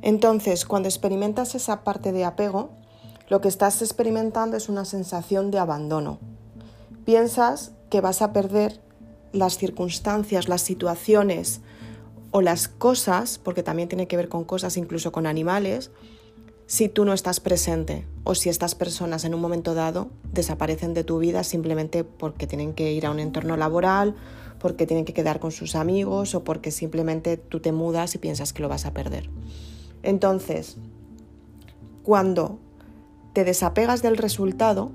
Entonces, 0.06 0.64
cuando 0.64 0.88
experimentas 0.88 1.56
esa 1.56 1.82
parte 1.82 2.12
de 2.12 2.24
apego, 2.24 2.70
lo 3.28 3.40
que 3.40 3.48
estás 3.48 3.82
experimentando 3.82 4.56
es 4.56 4.68
una 4.68 4.84
sensación 4.84 5.50
de 5.50 5.58
abandono. 5.58 6.18
Piensas 7.04 7.72
que 7.90 8.00
vas 8.00 8.22
a 8.22 8.32
perder 8.32 8.80
las 9.32 9.58
circunstancias, 9.58 10.48
las 10.48 10.62
situaciones 10.62 11.60
o 12.30 12.40
las 12.40 12.68
cosas, 12.68 13.38
porque 13.38 13.62
también 13.62 13.88
tiene 13.88 14.08
que 14.08 14.16
ver 14.16 14.28
con 14.28 14.44
cosas, 14.44 14.76
incluso 14.76 15.12
con 15.12 15.26
animales, 15.26 15.90
si 16.66 16.88
tú 16.88 17.04
no 17.04 17.12
estás 17.12 17.38
presente 17.38 18.06
o 18.24 18.34
si 18.34 18.48
estas 18.48 18.74
personas 18.74 19.24
en 19.24 19.34
un 19.34 19.40
momento 19.40 19.74
dado 19.74 20.10
desaparecen 20.32 20.94
de 20.94 21.04
tu 21.04 21.18
vida 21.18 21.44
simplemente 21.44 22.02
porque 22.02 22.48
tienen 22.48 22.74
que 22.74 22.92
ir 22.92 23.06
a 23.06 23.12
un 23.12 23.20
entorno 23.20 23.56
laboral, 23.56 24.16
porque 24.58 24.86
tienen 24.86 25.04
que 25.04 25.14
quedar 25.14 25.38
con 25.38 25.52
sus 25.52 25.76
amigos 25.76 26.34
o 26.34 26.42
porque 26.42 26.72
simplemente 26.72 27.36
tú 27.36 27.60
te 27.60 27.70
mudas 27.70 28.14
y 28.16 28.18
piensas 28.18 28.52
que 28.52 28.62
lo 28.62 28.68
vas 28.68 28.84
a 28.84 28.92
perder. 28.92 29.30
Entonces, 30.02 30.76
cuando 32.02 32.58
te 33.36 33.44
desapegas 33.44 34.00
del 34.00 34.16
resultado, 34.16 34.92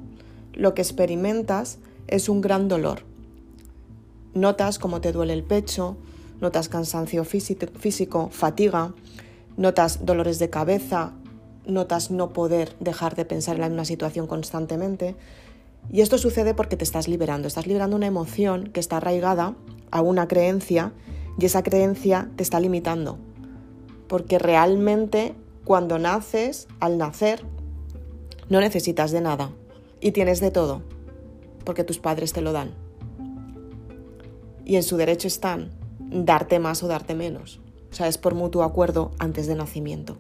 lo 0.53 0.74
que 0.74 0.81
experimentas 0.81 1.77
es 2.07 2.27
un 2.27 2.41
gran 2.41 2.67
dolor. 2.67 3.03
Notas 4.33 4.79
cómo 4.79 5.00
te 5.00 5.12
duele 5.12 5.33
el 5.33 5.43
pecho, 5.43 5.95
notas 6.39 6.67
cansancio 6.67 7.24
físico, 7.24 8.29
fatiga, 8.31 8.95
notas 9.57 10.07
dolores 10.07 10.39
de 10.39 10.50
cabeza, 10.50 11.13
notas 11.67 12.10
no 12.10 12.33
poder 12.33 12.75
dejar 12.79 13.15
de 13.15 13.25
pensar 13.25 13.57
en 13.57 13.62
la 13.62 13.69
misma 13.69 13.86
situación 13.86 14.25
constantemente. 14.25 15.15
Y 15.91 16.01
esto 16.01 16.17
sucede 16.17 16.55
porque 16.55 16.77
te 16.77 16.83
estás 16.83 17.07
liberando, 17.07 17.48
estás 17.48 17.67
liberando 17.67 17.95
una 17.95 18.07
emoción 18.07 18.71
que 18.74 18.79
está 18.79 18.98
arraigada 18.98 19.53
a 19.91 20.01
una 20.01 20.27
creencia 20.27 20.93
y 21.38 21.45
esa 21.45 21.62
creencia 21.62 22.27
te 22.38 22.41
está 22.41 22.60
limitando. 22.60 23.19
Porque 24.07 24.39
realmente 24.39 25.36
cuando 25.63 26.00
naces, 26.00 26.67
al 26.79 26.98
nacer, 26.98 27.45
no 28.51 28.60
necesitas 28.60 29.12
de 29.12 29.22
nada 29.22 29.53
y 30.01 30.12
tienes 30.12 30.41
de 30.41 30.51
todo, 30.51 30.81
porque 31.63 31.86
tus 31.86 32.00
padres 32.00 32.34
te 32.34 32.41
lo 32.41 32.51
dan. 32.51 32.72
Y 34.65 34.75
en 34.75 34.84
su 34.84 34.98
derecho 34.98 35.29
están 35.29 35.72
darte 36.00 36.60
más 36.60 36.84
o 36.84 36.89
darte 36.89 37.15
menos. 37.15 37.62
O 37.91 37.96
sea, 37.96 38.10
es 38.10 38.17
por 38.17 38.36
mutuo 38.36 38.63
acuerdo 38.63 39.12
antes 39.20 39.48
del 39.48 39.60
nacimiento. 39.60 40.17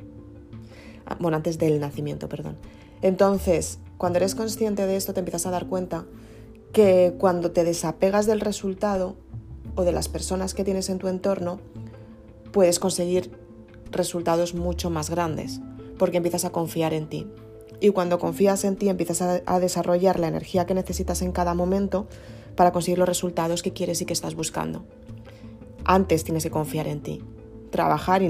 Ah, 1.05 1.17
bueno, 1.19 1.35
antes 1.35 1.59
del 1.59 1.81
nacimiento, 1.81 2.29
perdón. 2.29 2.55
Entonces, 3.01 3.79
cuando 3.97 4.15
eres 4.15 4.33
consciente 4.33 4.87
de 4.87 4.95
esto, 4.95 5.13
te 5.13 5.19
empiezas 5.19 5.45
a 5.45 5.51
dar 5.51 5.67
cuenta 5.67 6.05
que 6.71 7.13
cuando 7.17 7.51
te 7.51 7.65
desapegas 7.65 8.27
del 8.27 8.39
resultado 8.39 9.17
o 9.75 9.83
de 9.83 9.91
las 9.91 10.07
personas 10.07 10.53
que 10.53 10.63
tienes 10.63 10.87
en 10.87 10.99
tu 10.99 11.09
entorno, 11.09 11.59
puedes 12.53 12.79
conseguir 12.79 13.37
resultados 13.91 14.53
mucho 14.53 14.89
más 14.89 15.09
grandes, 15.09 15.59
porque 15.97 16.15
empiezas 16.15 16.45
a 16.45 16.51
confiar 16.51 16.93
en 16.93 17.09
ti. 17.09 17.27
Y 17.81 17.89
cuando 17.89 18.19
confías 18.19 18.63
en 18.63 18.75
ti, 18.75 18.89
empiezas 18.89 19.41
a, 19.43 19.59
desarrollar 19.59 20.19
la 20.19 20.27
energía 20.27 20.67
que 20.67 20.75
necesitas 20.75 21.23
en 21.23 21.31
cada 21.31 21.55
momento 21.55 22.07
para 22.55 22.71
conseguir 22.71 22.99
los 22.99 23.09
resultados 23.09 23.63
que 23.63 23.73
quieres 23.73 24.01
y 24.01 24.05
que 24.05 24.13
estás 24.13 24.35
buscando. 24.35 24.85
Antes 25.83 26.23
tienes 26.23 26.43
que 26.43 26.51
confiar 26.51 26.87
en 26.87 27.01
ti, 27.01 27.23
trabajar 27.71 28.21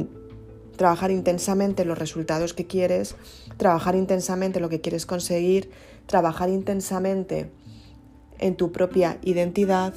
trabajar 0.77 1.11
intensamente 1.11 1.83
los 1.83 1.99
resultados 1.99 2.53
que 2.53 2.65
quieres, 2.65 3.15
trabajar 3.57 3.95
intensamente 3.95 4.61
lo 4.61 4.69
que 4.69 4.79
quieres 4.79 5.05
conseguir, 5.05 5.69
trabajar 6.07 6.49
intensamente 6.49 7.51
en 8.39 8.55
tu 8.55 8.71
propia 8.71 9.19
identidad, 9.21 9.93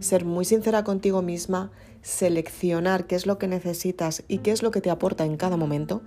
ser 0.00 0.24
muy 0.24 0.46
sincera 0.46 0.84
contigo 0.84 1.20
misma, 1.20 1.70
seleccionar 2.00 3.06
qué 3.06 3.14
es 3.14 3.26
lo 3.26 3.38
que 3.38 3.46
necesitas 3.46 4.24
y 4.26 4.38
qué 4.38 4.52
es 4.52 4.62
lo 4.62 4.70
que 4.70 4.80
te 4.80 4.90
aporta 4.90 5.26
en 5.26 5.36
cada 5.36 5.58
momento 5.58 6.02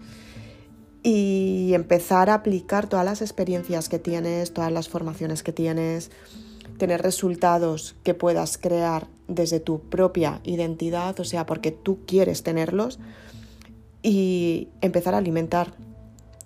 y 1.03 1.73
empezar 1.73 2.29
a 2.29 2.35
aplicar 2.35 2.87
todas 2.87 3.05
las 3.05 3.21
experiencias 3.21 3.89
que 3.89 3.99
tienes, 3.99 4.53
todas 4.53 4.71
las 4.71 4.87
formaciones 4.87 5.43
que 5.43 5.51
tienes, 5.51 6.09
tener 6.77 7.01
resultados 7.01 7.95
que 8.03 8.13
puedas 8.13 8.57
crear 8.57 9.07
desde 9.27 9.59
tu 9.59 9.81
propia 9.81 10.39
identidad, 10.45 11.19
o 11.19 11.25
sea, 11.25 11.45
porque 11.45 11.71
tú 11.71 11.99
quieres 12.07 12.41
tenerlos 12.43 12.99
y 14.01 14.69
empezar 14.81 15.13
a 15.13 15.17
alimentar 15.17 15.73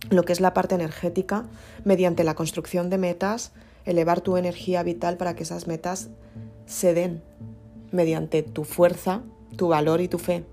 lo 0.10 0.24
que 0.24 0.34
es 0.34 0.42
la 0.42 0.54
parte 0.54 0.74
energética 0.74 1.46
mediante 1.84 2.24
la 2.24 2.36
construcción 2.36 2.90
de 2.90 2.98
metas, 2.98 3.52
elevar 3.86 4.22
tu 4.22 4.38
energía 4.38 4.82
vital 4.82 5.18
para 5.18 5.36
que 5.36 5.44
esas 5.44 5.68
metas 5.68 6.10
se 6.66 6.94
den 6.96 7.22
mediante 7.92 8.42
tu 8.42 8.64
fuerza, 8.64 9.22
tu 9.56 9.68
valor 9.68 10.02
y 10.02 10.08
tu 10.08 10.18
fe 10.18 10.46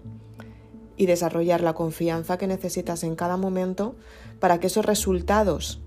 y 0.96 1.06
desarrollar 1.06 1.60
la 1.60 1.74
confianza 1.74 2.38
que 2.38 2.46
necesitas 2.46 3.02
en 3.04 3.16
cada 3.16 3.36
momento 3.36 3.96
para 4.40 4.60
que 4.60 4.68
esos 4.68 4.84
resultados 4.84 5.80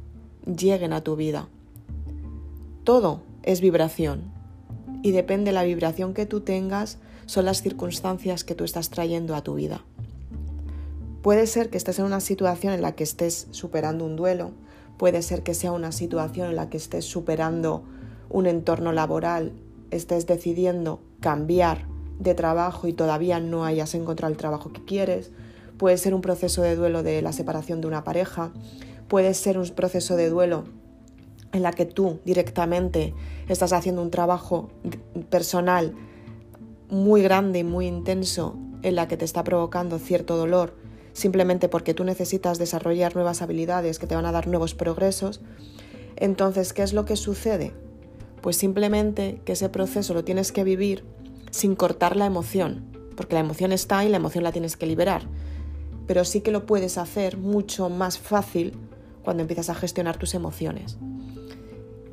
lleguen 0.45 0.93
a 0.93 1.01
tu 1.01 1.15
vida. 1.15 1.47
Todo 2.83 3.21
es 3.43 3.61
vibración 3.61 4.31
y 5.01 5.11
depende 5.11 5.49
de 5.49 5.53
la 5.53 5.63
vibración 5.63 6.13
que 6.13 6.25
tú 6.25 6.41
tengas, 6.41 6.97
son 7.25 7.45
las 7.45 7.61
circunstancias 7.61 8.43
que 8.43 8.55
tú 8.55 8.63
estás 8.63 8.89
trayendo 8.89 9.35
a 9.35 9.43
tu 9.43 9.55
vida. 9.55 9.83
Puede 11.21 11.47
ser 11.47 11.69
que 11.69 11.77
estés 11.77 11.99
en 11.99 12.05
una 12.05 12.19
situación 12.19 12.73
en 12.73 12.81
la 12.81 12.93
que 12.93 13.03
estés 13.03 13.47
superando 13.51 14.05
un 14.05 14.15
duelo, 14.15 14.51
puede 14.97 15.21
ser 15.21 15.43
que 15.43 15.53
sea 15.53 15.71
una 15.71 15.91
situación 15.91 16.49
en 16.49 16.55
la 16.55 16.69
que 16.69 16.77
estés 16.77 17.05
superando 17.05 17.83
un 18.29 18.47
entorno 18.47 18.91
laboral, 18.91 19.53
estés 19.91 20.25
decidiendo 20.25 21.01
cambiar 21.19 21.85
de 22.19 22.33
trabajo 22.33 22.87
y 22.87 22.93
todavía 22.93 23.39
no 23.39 23.65
hayas 23.65 23.93
encontrado 23.95 24.31
el 24.31 24.37
trabajo 24.37 24.71
que 24.71 24.83
quieres, 24.83 25.31
puede 25.77 25.97
ser 25.97 26.13
un 26.13 26.21
proceso 26.21 26.61
de 26.61 26.75
duelo 26.75 27.03
de 27.03 27.21
la 27.21 27.31
separación 27.31 27.81
de 27.81 27.87
una 27.87 28.03
pareja, 28.03 28.51
puede 29.07 29.33
ser 29.33 29.57
un 29.57 29.69
proceso 29.69 30.15
de 30.15 30.29
duelo 30.29 30.65
en 31.53 31.63
la 31.63 31.71
que 31.71 31.85
tú 31.85 32.19
directamente 32.25 33.13
estás 33.47 33.73
haciendo 33.73 34.01
un 34.01 34.11
trabajo 34.11 34.69
personal 35.29 35.93
muy 36.89 37.21
grande 37.21 37.59
y 37.59 37.63
muy 37.63 37.87
intenso 37.87 38.57
en 38.81 38.95
la 38.95 39.07
que 39.07 39.17
te 39.17 39.25
está 39.25 39.43
provocando 39.43 39.99
cierto 39.99 40.37
dolor 40.37 40.75
simplemente 41.17 41.67
porque 41.67 41.95
tú 41.95 42.03
necesitas 42.03 42.59
desarrollar 42.59 43.15
nuevas 43.15 43.41
habilidades 43.41 43.97
que 43.97 44.05
te 44.05 44.13
van 44.13 44.27
a 44.27 44.31
dar 44.31 44.47
nuevos 44.47 44.75
progresos, 44.75 45.41
entonces, 46.15 46.73
¿qué 46.73 46.83
es 46.83 46.93
lo 46.93 47.05
que 47.05 47.15
sucede? 47.15 47.73
Pues 48.41 48.55
simplemente 48.55 49.41
que 49.43 49.53
ese 49.53 49.67
proceso 49.69 50.13
lo 50.13 50.23
tienes 50.23 50.51
que 50.51 50.63
vivir 50.63 51.03
sin 51.51 51.75
cortar 51.75 52.15
la 52.15 52.25
emoción, 52.25 52.85
porque 53.15 53.35
la 53.35 53.41
emoción 53.41 53.71
está 53.71 54.05
y 54.05 54.09
la 54.09 54.17
emoción 54.17 54.43
la 54.43 54.51
tienes 54.51 54.77
que 54.77 54.85
liberar, 54.85 55.23
pero 56.05 56.23
sí 56.25 56.41
que 56.41 56.51
lo 56.51 56.65
puedes 56.65 56.97
hacer 56.97 57.37
mucho 57.37 57.89
más 57.89 58.19
fácil 58.19 58.73
cuando 59.23 59.41
empiezas 59.41 59.69
a 59.69 59.75
gestionar 59.75 60.17
tus 60.17 60.33
emociones. 60.35 60.97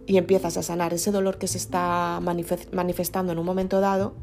Y 0.07 0.19
empiezas 0.19 0.57
a 0.57 0.62
sanar 0.62 0.93
ese 0.93 1.12
dolor 1.12 1.38
que 1.38 1.47
se 1.47 1.59
está 1.59 2.21
manifestando 2.21 3.33
en 3.33 3.38
un 3.38 3.47
momento 3.47 3.81
dado 3.81 4.14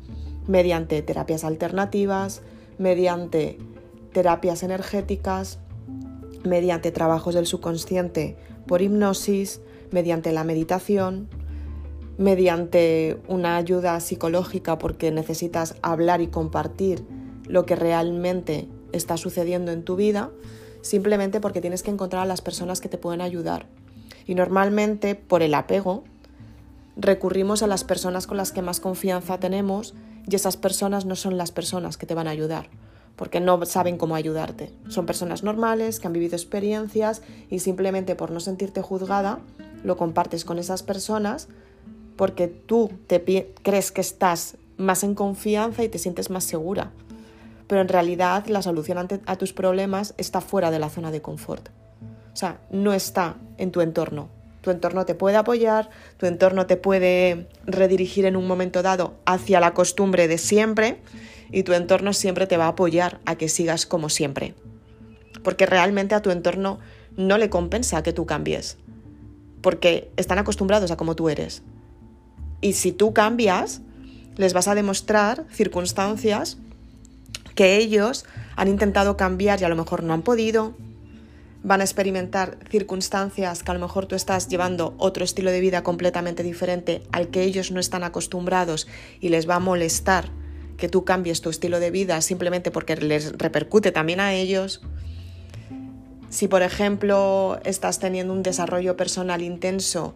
mediante 0.47 1.01
terapias 1.01 1.43
alternativas, 1.43 2.41
mediante 2.77 3.57
terapias 4.11 4.63
energéticas, 4.63 5.59
mediante 6.43 6.91
trabajos 6.91 7.33
del 7.35 7.47
subconsciente 7.47 8.37
por 8.67 8.81
hipnosis, 8.81 9.61
mediante 9.91 10.31
la 10.31 10.43
meditación, 10.43 11.29
mediante 12.21 13.19
una 13.27 13.57
ayuda 13.57 13.99
psicológica 13.99 14.77
porque 14.77 15.11
necesitas 15.11 15.75
hablar 15.81 16.21
y 16.21 16.27
compartir 16.27 17.03
lo 17.47 17.65
que 17.65 17.75
realmente 17.75 18.67
está 18.91 19.17
sucediendo 19.17 19.71
en 19.71 19.83
tu 19.83 19.95
vida, 19.95 20.29
simplemente 20.81 21.41
porque 21.41 21.61
tienes 21.61 21.83
que 21.83 21.91
encontrar 21.91 22.21
a 22.21 22.27
las 22.27 22.41
personas 22.41 22.79
que 22.79 22.89
te 22.89 22.97
pueden 22.97 23.21
ayudar. 23.21 23.65
Y 24.25 24.35
normalmente 24.35 25.15
por 25.15 25.41
el 25.41 25.53
apego 25.55 26.03
recurrimos 26.95 27.63
a 27.63 27.67
las 27.67 27.83
personas 27.83 28.27
con 28.27 28.37
las 28.37 28.51
que 28.51 28.61
más 28.61 28.79
confianza 28.79 29.39
tenemos 29.39 29.95
y 30.29 30.35
esas 30.35 30.57
personas 30.57 31.05
no 31.05 31.15
son 31.15 31.37
las 31.37 31.51
personas 31.51 31.97
que 31.97 32.05
te 32.05 32.13
van 32.13 32.27
a 32.27 32.31
ayudar 32.31 32.69
porque 33.15 33.39
no 33.39 33.63
saben 33.65 33.97
cómo 33.97 34.15
ayudarte. 34.15 34.73
Son 34.87 35.05
personas 35.05 35.43
normales 35.43 35.99
que 35.99 36.07
han 36.07 36.13
vivido 36.13 36.35
experiencias 36.35 37.21
y 37.49 37.59
simplemente 37.59 38.15
por 38.15 38.31
no 38.31 38.39
sentirte 38.39 38.81
juzgada 38.81 39.39
lo 39.83 39.97
compartes 39.97 40.45
con 40.45 40.57
esas 40.57 40.81
personas 40.81 41.47
porque 42.21 42.47
tú 42.47 42.91
te 43.07 43.49
crees 43.63 43.91
que 43.91 43.99
estás 43.99 44.55
más 44.77 45.03
en 45.03 45.15
confianza 45.15 45.83
y 45.83 45.89
te 45.89 45.97
sientes 45.97 46.29
más 46.29 46.43
segura. 46.43 46.91
Pero 47.65 47.81
en 47.81 47.87
realidad 47.87 48.45
la 48.45 48.61
solución 48.61 48.99
a 49.25 49.35
tus 49.37 49.53
problemas 49.53 50.13
está 50.19 50.39
fuera 50.39 50.69
de 50.69 50.77
la 50.77 50.91
zona 50.91 51.09
de 51.09 51.23
confort. 51.23 51.69
O 52.31 52.35
sea, 52.35 52.59
no 52.69 52.93
está 52.93 53.37
en 53.57 53.71
tu 53.71 53.81
entorno. 53.81 54.29
Tu 54.61 54.69
entorno 54.69 55.03
te 55.07 55.15
puede 55.15 55.35
apoyar, 55.35 55.89
tu 56.17 56.27
entorno 56.27 56.67
te 56.67 56.77
puede 56.77 57.47
redirigir 57.65 58.25
en 58.25 58.35
un 58.35 58.45
momento 58.45 58.83
dado 58.83 59.15
hacia 59.25 59.59
la 59.59 59.73
costumbre 59.73 60.27
de 60.27 60.37
siempre 60.37 61.01
y 61.51 61.63
tu 61.63 61.73
entorno 61.73 62.13
siempre 62.13 62.45
te 62.45 62.55
va 62.55 62.65
a 62.65 62.75
apoyar 62.75 63.19
a 63.25 63.35
que 63.35 63.49
sigas 63.49 63.87
como 63.87 64.09
siempre. 64.09 64.53
Porque 65.43 65.65
realmente 65.65 66.13
a 66.13 66.21
tu 66.21 66.29
entorno 66.29 66.77
no 67.17 67.39
le 67.39 67.49
compensa 67.49 68.03
que 68.03 68.13
tú 68.13 68.27
cambies, 68.27 68.77
porque 69.63 70.11
están 70.17 70.37
acostumbrados 70.37 70.91
a 70.91 70.97
cómo 70.97 71.15
tú 71.15 71.27
eres. 71.27 71.63
Y 72.61 72.73
si 72.73 72.91
tú 72.91 73.13
cambias, 73.13 73.81
les 74.37 74.53
vas 74.53 74.67
a 74.67 74.75
demostrar 74.75 75.45
circunstancias 75.51 76.57
que 77.55 77.77
ellos 77.77 78.25
han 78.55 78.67
intentado 78.67 79.17
cambiar 79.17 79.59
y 79.59 79.65
a 79.65 79.69
lo 79.69 79.75
mejor 79.75 80.03
no 80.03 80.13
han 80.13 80.21
podido, 80.21 80.75
van 81.63 81.81
a 81.81 81.83
experimentar 81.83 82.57
circunstancias 82.69 83.63
que 83.63 83.71
a 83.71 83.73
lo 83.73 83.79
mejor 83.79 84.05
tú 84.05 84.15
estás 84.15 84.47
llevando 84.47 84.95
otro 84.97 85.23
estilo 85.23 85.51
de 85.51 85.59
vida 85.59 85.83
completamente 85.83 86.43
diferente 86.43 87.03
al 87.11 87.29
que 87.29 87.43
ellos 87.43 87.71
no 87.71 87.79
están 87.79 88.03
acostumbrados 88.03 88.87
y 89.19 89.29
les 89.29 89.47
va 89.49 89.55
a 89.55 89.59
molestar 89.59 90.29
que 90.77 90.89
tú 90.89 91.05
cambies 91.05 91.41
tu 91.41 91.49
estilo 91.49 91.79
de 91.79 91.91
vida 91.91 92.19
simplemente 92.21 92.71
porque 92.71 92.95
les 92.95 93.33
repercute 93.33 93.91
también 93.91 94.19
a 94.19 94.33
ellos. 94.33 94.81
Si 96.29 96.47
por 96.47 96.63
ejemplo 96.63 97.59
estás 97.63 97.99
teniendo 97.99 98.33
un 98.33 98.41
desarrollo 98.41 98.97
personal 98.97 99.43
intenso 99.43 100.15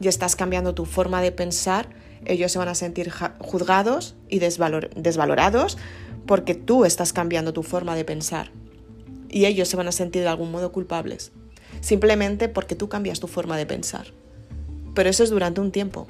y 0.00 0.08
estás 0.08 0.36
cambiando 0.36 0.74
tu 0.74 0.84
forma 0.84 1.22
de 1.22 1.32
pensar, 1.32 1.88
ellos 2.24 2.52
se 2.52 2.58
van 2.58 2.68
a 2.68 2.74
sentir 2.74 3.10
juzgados 3.38 4.16
y 4.28 4.38
desvalorados 4.38 5.78
porque 6.26 6.54
tú 6.54 6.84
estás 6.84 7.12
cambiando 7.12 7.52
tu 7.52 7.62
forma 7.62 7.94
de 7.94 8.04
pensar 8.04 8.50
y 9.28 9.46
ellos 9.46 9.68
se 9.68 9.76
van 9.76 9.88
a 9.88 9.92
sentir 9.92 10.22
de 10.22 10.28
algún 10.28 10.50
modo 10.50 10.72
culpables, 10.72 11.32
simplemente 11.80 12.48
porque 12.48 12.76
tú 12.76 12.88
cambias 12.88 13.20
tu 13.20 13.26
forma 13.26 13.56
de 13.56 13.66
pensar. 13.66 14.06
Pero 14.94 15.10
eso 15.10 15.24
es 15.24 15.30
durante 15.30 15.60
un 15.60 15.72
tiempo. 15.72 16.06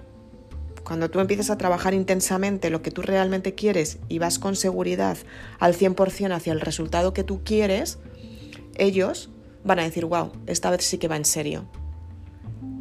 Cuando 0.84 1.10
tú 1.10 1.20
empiezas 1.20 1.48
a 1.48 1.56
trabajar 1.56 1.94
intensamente 1.94 2.68
lo 2.68 2.82
que 2.82 2.90
tú 2.90 3.00
realmente 3.00 3.54
quieres 3.54 3.98
y 4.10 4.18
vas 4.18 4.38
con 4.38 4.56
seguridad 4.56 5.16
al 5.58 5.74
100% 5.74 6.34
hacia 6.34 6.52
el 6.52 6.60
resultado 6.60 7.14
que 7.14 7.24
tú 7.24 7.40
quieres, 7.42 7.98
ellos 8.76 9.30
van 9.64 9.78
a 9.78 9.84
decir, 9.84 10.04
wow, 10.04 10.32
esta 10.46 10.70
vez 10.70 10.84
sí 10.84 10.98
que 10.98 11.08
va 11.08 11.16
en 11.16 11.24
serio. 11.24 11.64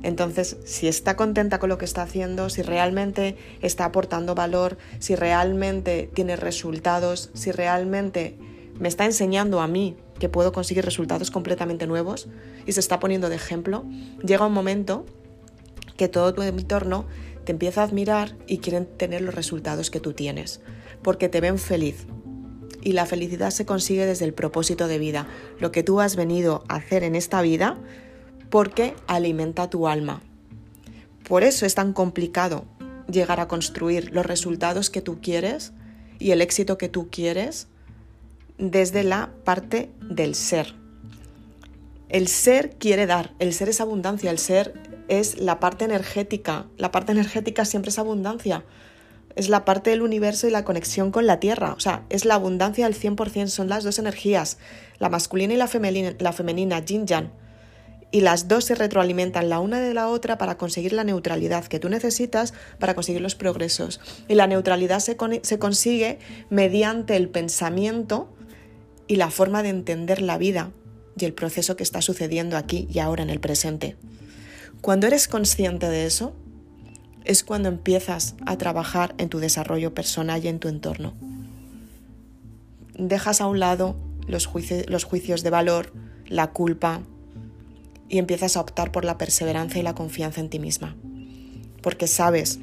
Entonces, 0.03 0.57
si 0.65 0.87
está 0.87 1.15
contenta 1.15 1.59
con 1.59 1.69
lo 1.69 1.77
que 1.77 1.85
está 1.85 2.03
haciendo, 2.03 2.49
si 2.49 2.61
realmente 2.61 3.37
está 3.61 3.85
aportando 3.85 4.35
valor, 4.35 4.77
si 4.99 5.15
realmente 5.15 6.09
tiene 6.13 6.35
resultados, 6.35 7.31
si 7.33 7.51
realmente 7.51 8.37
me 8.79 8.89
está 8.89 9.05
enseñando 9.05 9.61
a 9.61 9.67
mí 9.67 9.95
que 10.19 10.29
puedo 10.29 10.51
conseguir 10.51 10.83
resultados 10.83 11.31
completamente 11.31 11.87
nuevos 11.87 12.27
y 12.65 12.73
se 12.73 12.81
está 12.81 12.99
poniendo 12.99 13.29
de 13.29 13.35
ejemplo, 13.35 13.85
llega 14.23 14.45
un 14.45 14.53
momento 14.53 15.05
que 15.97 16.09
todo 16.09 16.33
tu 16.33 16.41
entorno 16.41 17.05
te 17.45 17.51
empieza 17.51 17.81
a 17.81 17.85
admirar 17.85 18.35
y 18.47 18.59
quieren 18.59 18.85
tener 18.85 19.21
los 19.21 19.35
resultados 19.35 19.89
que 19.89 19.99
tú 19.99 20.13
tienes, 20.13 20.61
porque 21.01 21.29
te 21.29 21.41
ven 21.41 21.57
feliz. 21.57 22.07
Y 22.81 22.93
la 22.93 23.05
felicidad 23.05 23.51
se 23.51 23.65
consigue 23.65 24.05
desde 24.05 24.25
el 24.25 24.33
propósito 24.33 24.87
de 24.87 24.97
vida, 24.97 25.27
lo 25.59 25.71
que 25.71 25.83
tú 25.83 26.01
has 26.01 26.15
venido 26.17 26.63
a 26.67 26.75
hacer 26.75 27.03
en 27.03 27.15
esta 27.15 27.41
vida, 27.41 27.77
porque 28.53 28.93
alimenta 29.07 29.67
tu 29.67 29.87
alma. 29.87 30.21
Por 31.27 31.43
eso 31.43 31.65
es 31.65 31.73
tan 31.73 31.91
complicado 31.91 32.65
llegar 33.11 33.39
a 33.39 33.47
construir 33.47 34.11
los 34.13 34.27
resultados 34.27 34.91
que 34.91 35.01
tú 35.01 35.21
quieres 35.21 35.73
y 36.19 36.29
el 36.29 36.39
éxito 36.39 36.77
que 36.77 36.87
tú 36.87 37.09
quieres 37.09 37.67
desde 38.59 39.03
la 39.03 39.31
parte 39.43 39.89
del 40.01 40.35
ser. 40.35 40.75
El 42.09 42.27
ser 42.27 42.75
quiere 42.77 43.07
dar, 43.07 43.33
el 43.39 43.55
ser 43.55 43.69
es 43.69 43.81
abundancia, 43.81 44.29
el 44.29 44.37
ser 44.37 44.75
es 45.07 45.39
la 45.39 45.59
parte 45.59 45.85
energética, 45.85 46.67
la 46.77 46.91
parte 46.91 47.11
energética 47.11 47.65
siempre 47.65 47.89
es 47.89 47.97
abundancia, 47.97 48.63
es 49.35 49.49
la 49.49 49.65
parte 49.65 49.89
del 49.89 50.03
universo 50.03 50.47
y 50.47 50.51
la 50.51 50.63
conexión 50.63 51.09
con 51.09 51.25
la 51.25 51.39
tierra, 51.39 51.73
o 51.73 51.79
sea, 51.79 52.05
es 52.11 52.23
la 52.23 52.35
abundancia 52.35 52.85
al 52.85 52.93
100%, 52.93 53.47
son 53.47 53.67
las 53.67 53.83
dos 53.83 53.97
energías, 53.97 54.59
la 54.99 55.09
masculina 55.09 55.55
y 55.55 55.57
la 55.57 55.67
femenina, 55.67 56.13
la 56.19 56.33
femenina, 56.33 56.85
yin 56.85 57.07
yang, 57.07 57.31
y 58.13 58.21
las 58.21 58.47
dos 58.47 58.65
se 58.65 58.75
retroalimentan 58.75 59.49
la 59.49 59.59
una 59.59 59.81
de 59.81 59.91
la 59.95 60.07
otra 60.07 60.37
para 60.37 60.55
conseguir 60.55 60.93
la 60.93 61.03
neutralidad 61.03 61.65
que 61.65 61.79
tú 61.79 61.89
necesitas 61.89 62.53
para 62.77 62.93
conseguir 62.93 63.21
los 63.21 63.33
progresos. 63.33 63.99
Y 64.27 64.35
la 64.35 64.45
neutralidad 64.45 64.99
se, 64.99 65.17
se 65.41 65.59
consigue 65.59 66.19
mediante 66.51 67.15
el 67.15 67.27
pensamiento 67.27 68.31
y 69.07 69.15
la 69.15 69.31
forma 69.31 69.63
de 69.63 69.69
entender 69.69 70.21
la 70.21 70.37
vida 70.37 70.69
y 71.17 71.25
el 71.25 71.33
proceso 71.33 71.75
que 71.75 71.81
está 71.81 72.03
sucediendo 72.03 72.55
aquí 72.55 72.87
y 72.93 72.99
ahora 72.99 73.23
en 73.23 73.31
el 73.31 73.39
presente. 73.39 73.97
Cuando 74.81 75.07
eres 75.07 75.27
consciente 75.27 75.89
de 75.89 76.05
eso, 76.05 76.35
es 77.25 77.43
cuando 77.43 77.67
empiezas 77.67 78.35
a 78.45 78.59
trabajar 78.59 79.15
en 79.17 79.29
tu 79.29 79.39
desarrollo 79.39 79.95
personal 79.95 80.45
y 80.45 80.49
en 80.49 80.59
tu 80.59 80.67
entorno. 80.67 81.15
Dejas 82.93 83.41
a 83.41 83.47
un 83.47 83.59
lado 83.59 83.95
los, 84.27 84.47
los 84.87 85.03
juicios 85.03 85.41
de 85.41 85.49
valor, 85.49 85.93
la 86.27 86.51
culpa, 86.51 87.01
y 88.13 88.19
empiezas 88.19 88.55
a 88.55 88.61
optar 88.61 88.91
por 88.91 89.05
la 89.05 89.17
perseverancia 89.17 89.79
y 89.79 89.83
la 89.83 89.95
confianza 89.95 90.39
en 90.39 90.49
ti 90.49 90.59
misma, 90.59 90.95
porque 91.81 92.07
sabes 92.07 92.59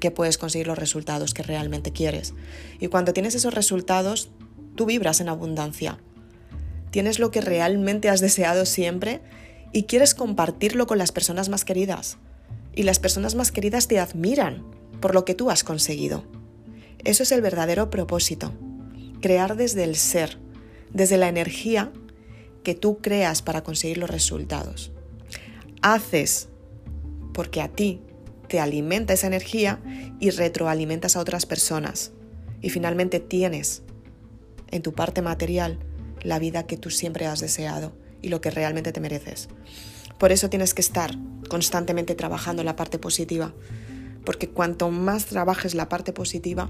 que 0.00 0.10
puedes 0.10 0.36
conseguir 0.36 0.66
los 0.66 0.78
resultados 0.78 1.32
que 1.32 1.42
realmente 1.42 1.92
quieres. 1.92 2.34
Y 2.80 2.88
cuando 2.88 3.14
tienes 3.14 3.34
esos 3.34 3.54
resultados, 3.54 4.30
Tú 4.76 4.84
vibras 4.84 5.20
en 5.20 5.30
abundancia. 5.30 5.98
Tienes 6.90 7.18
lo 7.18 7.30
que 7.30 7.40
realmente 7.40 8.10
has 8.10 8.20
deseado 8.20 8.66
siempre 8.66 9.22
y 9.72 9.84
quieres 9.84 10.14
compartirlo 10.14 10.86
con 10.86 10.98
las 10.98 11.12
personas 11.12 11.48
más 11.48 11.64
queridas. 11.64 12.18
Y 12.74 12.82
las 12.82 12.98
personas 12.98 13.34
más 13.34 13.52
queridas 13.52 13.88
te 13.88 13.98
admiran 13.98 14.64
por 15.00 15.14
lo 15.14 15.24
que 15.24 15.34
tú 15.34 15.50
has 15.50 15.64
conseguido. 15.64 16.24
Eso 17.04 17.22
es 17.22 17.32
el 17.32 17.40
verdadero 17.40 17.88
propósito. 17.88 18.52
Crear 19.22 19.56
desde 19.56 19.84
el 19.84 19.96
ser, 19.96 20.38
desde 20.92 21.16
la 21.16 21.28
energía 21.28 21.90
que 22.66 22.74
tú 22.74 22.98
creas 22.98 23.42
para 23.42 23.62
conseguir 23.62 23.96
los 23.96 24.10
resultados. 24.10 24.90
Haces 25.82 26.48
porque 27.32 27.60
a 27.60 27.68
ti 27.68 28.00
te 28.48 28.58
alimenta 28.58 29.12
esa 29.12 29.28
energía 29.28 29.80
y 30.18 30.30
retroalimentas 30.30 31.14
a 31.14 31.20
otras 31.20 31.46
personas. 31.46 32.10
Y 32.60 32.70
finalmente 32.70 33.20
tienes 33.20 33.84
en 34.72 34.82
tu 34.82 34.94
parte 34.94 35.22
material 35.22 35.78
la 36.22 36.40
vida 36.40 36.66
que 36.66 36.76
tú 36.76 36.90
siempre 36.90 37.28
has 37.28 37.38
deseado 37.38 37.92
y 38.20 38.30
lo 38.30 38.40
que 38.40 38.50
realmente 38.50 38.90
te 38.90 38.98
mereces. 38.98 39.48
Por 40.18 40.32
eso 40.32 40.50
tienes 40.50 40.74
que 40.74 40.82
estar 40.82 41.14
constantemente 41.48 42.16
trabajando 42.16 42.64
la 42.64 42.74
parte 42.74 42.98
positiva, 42.98 43.54
porque 44.24 44.48
cuanto 44.48 44.90
más 44.90 45.26
trabajes 45.26 45.76
la 45.76 45.88
parte 45.88 46.12
positiva, 46.12 46.68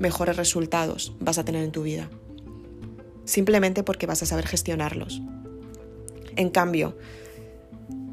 mejores 0.00 0.36
resultados 0.36 1.14
vas 1.20 1.38
a 1.38 1.44
tener 1.44 1.62
en 1.62 1.70
tu 1.70 1.84
vida. 1.84 2.10
Simplemente 3.24 3.84
porque 3.84 4.06
vas 4.06 4.24
a 4.24 4.26
saber 4.26 4.48
gestionarlos. 4.48 5.22
En 6.36 6.50
cambio, 6.50 6.96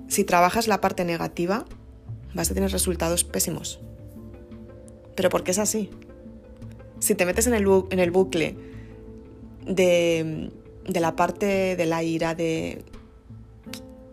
si 0.07 0.23
trabajas 0.23 0.67
la 0.67 0.81
parte 0.81 1.05
negativa, 1.05 1.65
vas 2.33 2.51
a 2.51 2.53
tener 2.53 2.71
resultados 2.71 3.23
pésimos. 3.23 3.79
Pero 5.15 5.29
porque 5.29 5.51
es 5.51 5.59
así. 5.59 5.89
Si 6.99 7.15
te 7.15 7.25
metes 7.25 7.47
en 7.47 7.53
el, 7.53 7.65
bucle 8.11 8.55
de, 9.65 10.51
la 10.87 11.15
parte 11.15 11.75
de 11.75 11.85
la 11.85 12.03
ira, 12.03 12.33
de, 12.33 12.83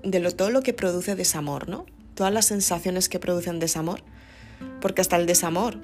de 0.02 0.20
todo 0.32 0.50
lo 0.50 0.62
que 0.62 0.72
produce 0.72 1.14
desamor, 1.14 1.68
¿no? 1.68 1.86
Todas 2.14 2.32
las 2.32 2.46
sensaciones 2.46 3.08
que 3.08 3.18
producen 3.18 3.60
desamor, 3.60 4.02
porque 4.80 5.00
hasta 5.00 5.16
el 5.16 5.26
desamor 5.26 5.78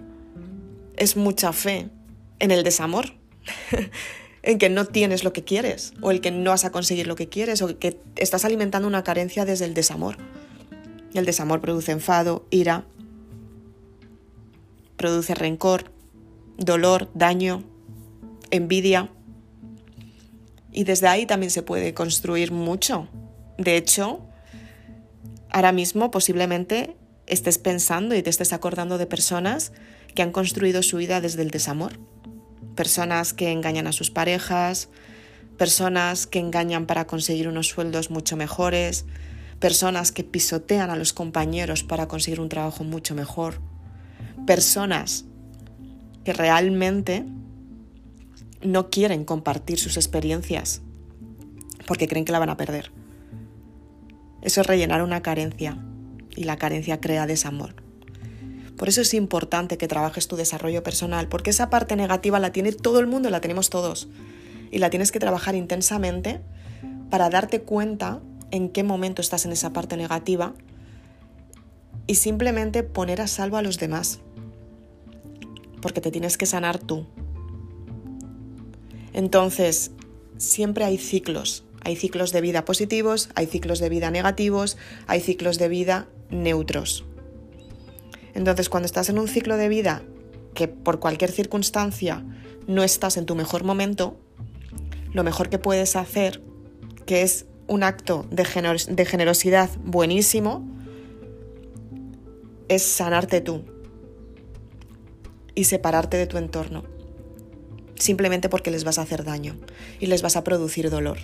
es 0.97 1.17
mucha 1.17 1.53
fe 1.53 1.89
en 2.39 2.51
el 2.51 2.65
desamor, 2.65 3.13
en 4.47 4.59
que 4.59 4.71
no 4.71 4.85
tienes 4.85 5.25
lo 5.25 5.33
que 5.33 5.43
quieres, 5.43 5.93
o 6.01 6.13
el 6.13 6.21
que 6.21 6.31
no 6.31 6.51
vas 6.51 6.65
a 6.65 6.71
conseguir 6.71 7.09
lo 7.09 7.17
que 7.17 7.29
quieres, 7.29 7.63
o 7.63 7.79
que 7.81 8.01
estás 8.15 8.45
alimentando 8.45 8.87
una 8.87 9.03
carencia 9.03 9.45
desde 9.45 9.65
el 9.65 9.75
desamor. 9.75 10.17
El 11.15 11.27
desamor 11.27 11.61
produce 11.61 11.91
enfado, 11.91 12.47
ira, 12.51 12.87
produce 14.97 15.35
rencor, 15.35 15.91
dolor, 16.59 17.11
daño, 17.13 17.65
envidia. 18.53 19.11
Y 20.71 20.85
desde 20.85 21.09
ahí 21.09 21.27
también 21.27 21.51
se 21.51 21.63
puede 21.63 21.93
construir 21.93 22.53
mucho. 22.53 23.09
De 23.59 23.77
hecho, 23.77 24.21
ahora 25.51 25.73
mismo 25.73 26.13
posiblemente 26.13 26.97
estés 27.27 27.59
pensando 27.59 28.15
y 28.15 28.23
te 28.23 28.31
estés 28.31 28.53
acordando 28.53 28.97
de 28.97 29.07
personas 29.07 29.73
que 30.15 30.23
han 30.23 30.31
construido 30.31 30.85
su 30.85 30.99
vida 30.99 31.21
desde 31.21 31.43
el 31.43 31.51
desamor. 31.51 31.99
Personas 32.77 33.35
que 33.35 33.51
engañan 33.51 33.89
a 33.89 33.93
sus 33.93 34.13
parejas, 34.13 34.89
personas 35.59 36.27
que 36.29 36.39
engañan 36.39 36.87
para 36.87 37.07
conseguir 37.07 37.49
unos 37.49 37.67
sueldos 37.67 38.11
mucho 38.11 38.37
mejores, 38.37 39.07
personas 39.59 40.13
que 40.13 40.23
pisotean 40.23 40.91
a 40.91 40.97
los 40.97 41.13
compañeros 41.13 41.83
para 41.83 42.07
conseguir 42.07 42.41
un 42.41 42.49
trabajo 42.49 42.85
mucho 42.85 43.15
mejor, 43.15 43.61
personas 44.47 45.25
que 46.25 46.33
realmente 46.33 47.25
no 48.63 48.91
quieren 48.91 49.25
compartir 49.25 49.79
sus 49.79 49.97
experiencias 49.97 50.83
porque 51.87 52.09
creen 52.09 52.25
que 52.25 52.33
la 52.33 52.39
van 52.39 52.51
a 52.51 52.57
perder. 52.57 52.93
Eso 54.43 54.61
es 54.61 54.67
rellenar 54.67 55.03
una 55.03 55.23
carencia 55.23 55.79
y 56.37 56.45
la 56.45 56.57
carencia 56.57 57.01
crea 57.01 57.27
desamor. 57.27 57.86
Por 58.77 58.89
eso 58.89 59.01
es 59.01 59.15
importante 59.15 59.79
que 59.79 59.89
trabajes 59.89 60.29
tu 60.29 60.37
desarrollo 60.37 60.83
personal, 60.83 61.29
porque 61.29 61.51
esa 61.51 61.71
parte 61.71 61.97
negativa 61.97 62.39
la 62.39 62.53
tiene 62.53 62.73
todo 62.73 63.01
el 63.01 63.07
mundo, 63.07 63.31
la 63.31 63.41
tenemos 63.41 63.71
todos. 63.71 64.09
Y 64.71 64.79
la 64.79 64.91
tienes 64.91 65.13
que 65.13 65.21
trabajar 65.21 65.55
intensamente 65.55 66.41
para 67.11 67.31
darte 67.31 67.63
cuenta 67.63 68.21
en 68.51 68.69
qué 68.69 68.83
momento 68.83 69.23
estás 69.23 69.45
en 69.47 69.53
esa 69.53 69.73
parte 69.73 69.97
negativa 69.97 70.55
y 72.07 72.17
simplemente 72.17 72.83
poner 72.83 73.21
a 73.21 73.27
salvo 73.27 73.57
a 73.57 73.63
los 73.63 73.79
demás. 73.79 74.21
Porque 75.81 76.01
te 76.01 76.11
tienes 76.11 76.37
que 76.37 76.47
sanar 76.47 76.79
tú, 76.79 77.07
Entonces, 79.13 79.93
siempre 80.37 80.85
hay 80.85 80.99
ciclos. 80.99 81.65
Hay 81.83 81.97
ciclos 81.97 82.33
de 82.33 82.41
vida 82.43 82.65
positivos, 82.65 83.31
hay 83.35 83.47
ciclos 83.47 83.79
de 83.79 83.89
vida 83.89 84.11
negativos, 84.11 84.77
hay 85.07 85.21
ciclos 85.21 85.57
de 85.57 85.69
vida 85.69 86.09
neutros. 86.31 87.05
Entonces, 88.37 88.69
cuando 88.69 88.85
estás 88.85 89.09
en 89.09 89.19
un 89.19 89.29
ciclo 89.29 89.57
de 89.57 89.71
vida 89.71 90.03
que 90.53 90.69
por 90.69 91.01
cualquier 91.01 91.33
circunstancia 91.33 92.23
no 92.67 92.83
estás 92.83 93.17
en 93.17 93.25
tu 93.25 93.35
mejor 93.35 93.65
momento, 93.65 94.21
lo 95.15 95.25
mejor 95.25 95.49
que 95.49 95.59
puedes 95.59 95.97
hacer, 95.97 96.43
que 97.07 97.23
es 97.23 97.47
un 97.67 97.83
acto 97.83 98.27
de, 98.31 98.45
generosidad 98.45 99.71
buenísimo, 99.83 100.69
es 102.69 102.83
sanarte 102.83 103.41
tú 103.41 103.65
y 105.55 105.65
separarte 105.65 106.19
de 106.19 106.27
tu 106.27 106.37
entorno, 106.37 106.85
simplemente 107.95 108.51
porque 108.51 108.71
les 108.71 108.85
vas 108.85 108.99
a 108.99 109.03
hacer 109.03 109.25
daño 109.25 109.57
y 109.99 110.07
les 110.07 110.21
vas 110.21 110.37
a 110.37 110.45
producir 110.45 110.91
dolor. 110.91 111.17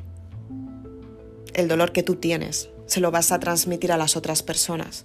El 1.53 1.69
dolor 1.69 1.93
que 1.93 2.03
tú 2.03 2.17
tienes 2.17 2.71
se 2.87 3.01
lo 3.01 3.11
vas 3.11 3.33
a 3.33 3.39
transmitir 3.39 3.93
a 3.93 3.99
las 3.99 4.17
otras 4.17 4.43
personas. 4.43 5.05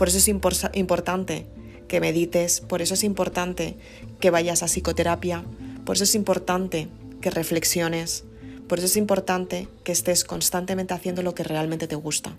Por 0.00 0.08
eso 0.08 0.16
es 0.16 0.28
importante 0.28 1.44
que 1.86 2.00
medites, 2.00 2.62
por 2.62 2.80
eso 2.80 2.94
es 2.94 3.04
importante 3.04 3.76
que 4.18 4.30
vayas 4.30 4.62
a 4.62 4.66
psicoterapia, 4.66 5.44
por 5.84 5.96
eso 5.96 6.04
es 6.04 6.14
importante 6.14 6.88
que 7.20 7.28
reflexiones, 7.28 8.24
por 8.66 8.78
eso 8.78 8.86
es 8.86 8.96
importante 8.96 9.68
que 9.84 9.92
estés 9.92 10.24
constantemente 10.24 10.94
haciendo 10.94 11.22
lo 11.22 11.34
que 11.34 11.44
realmente 11.44 11.86
te 11.86 11.96
gusta, 11.96 12.34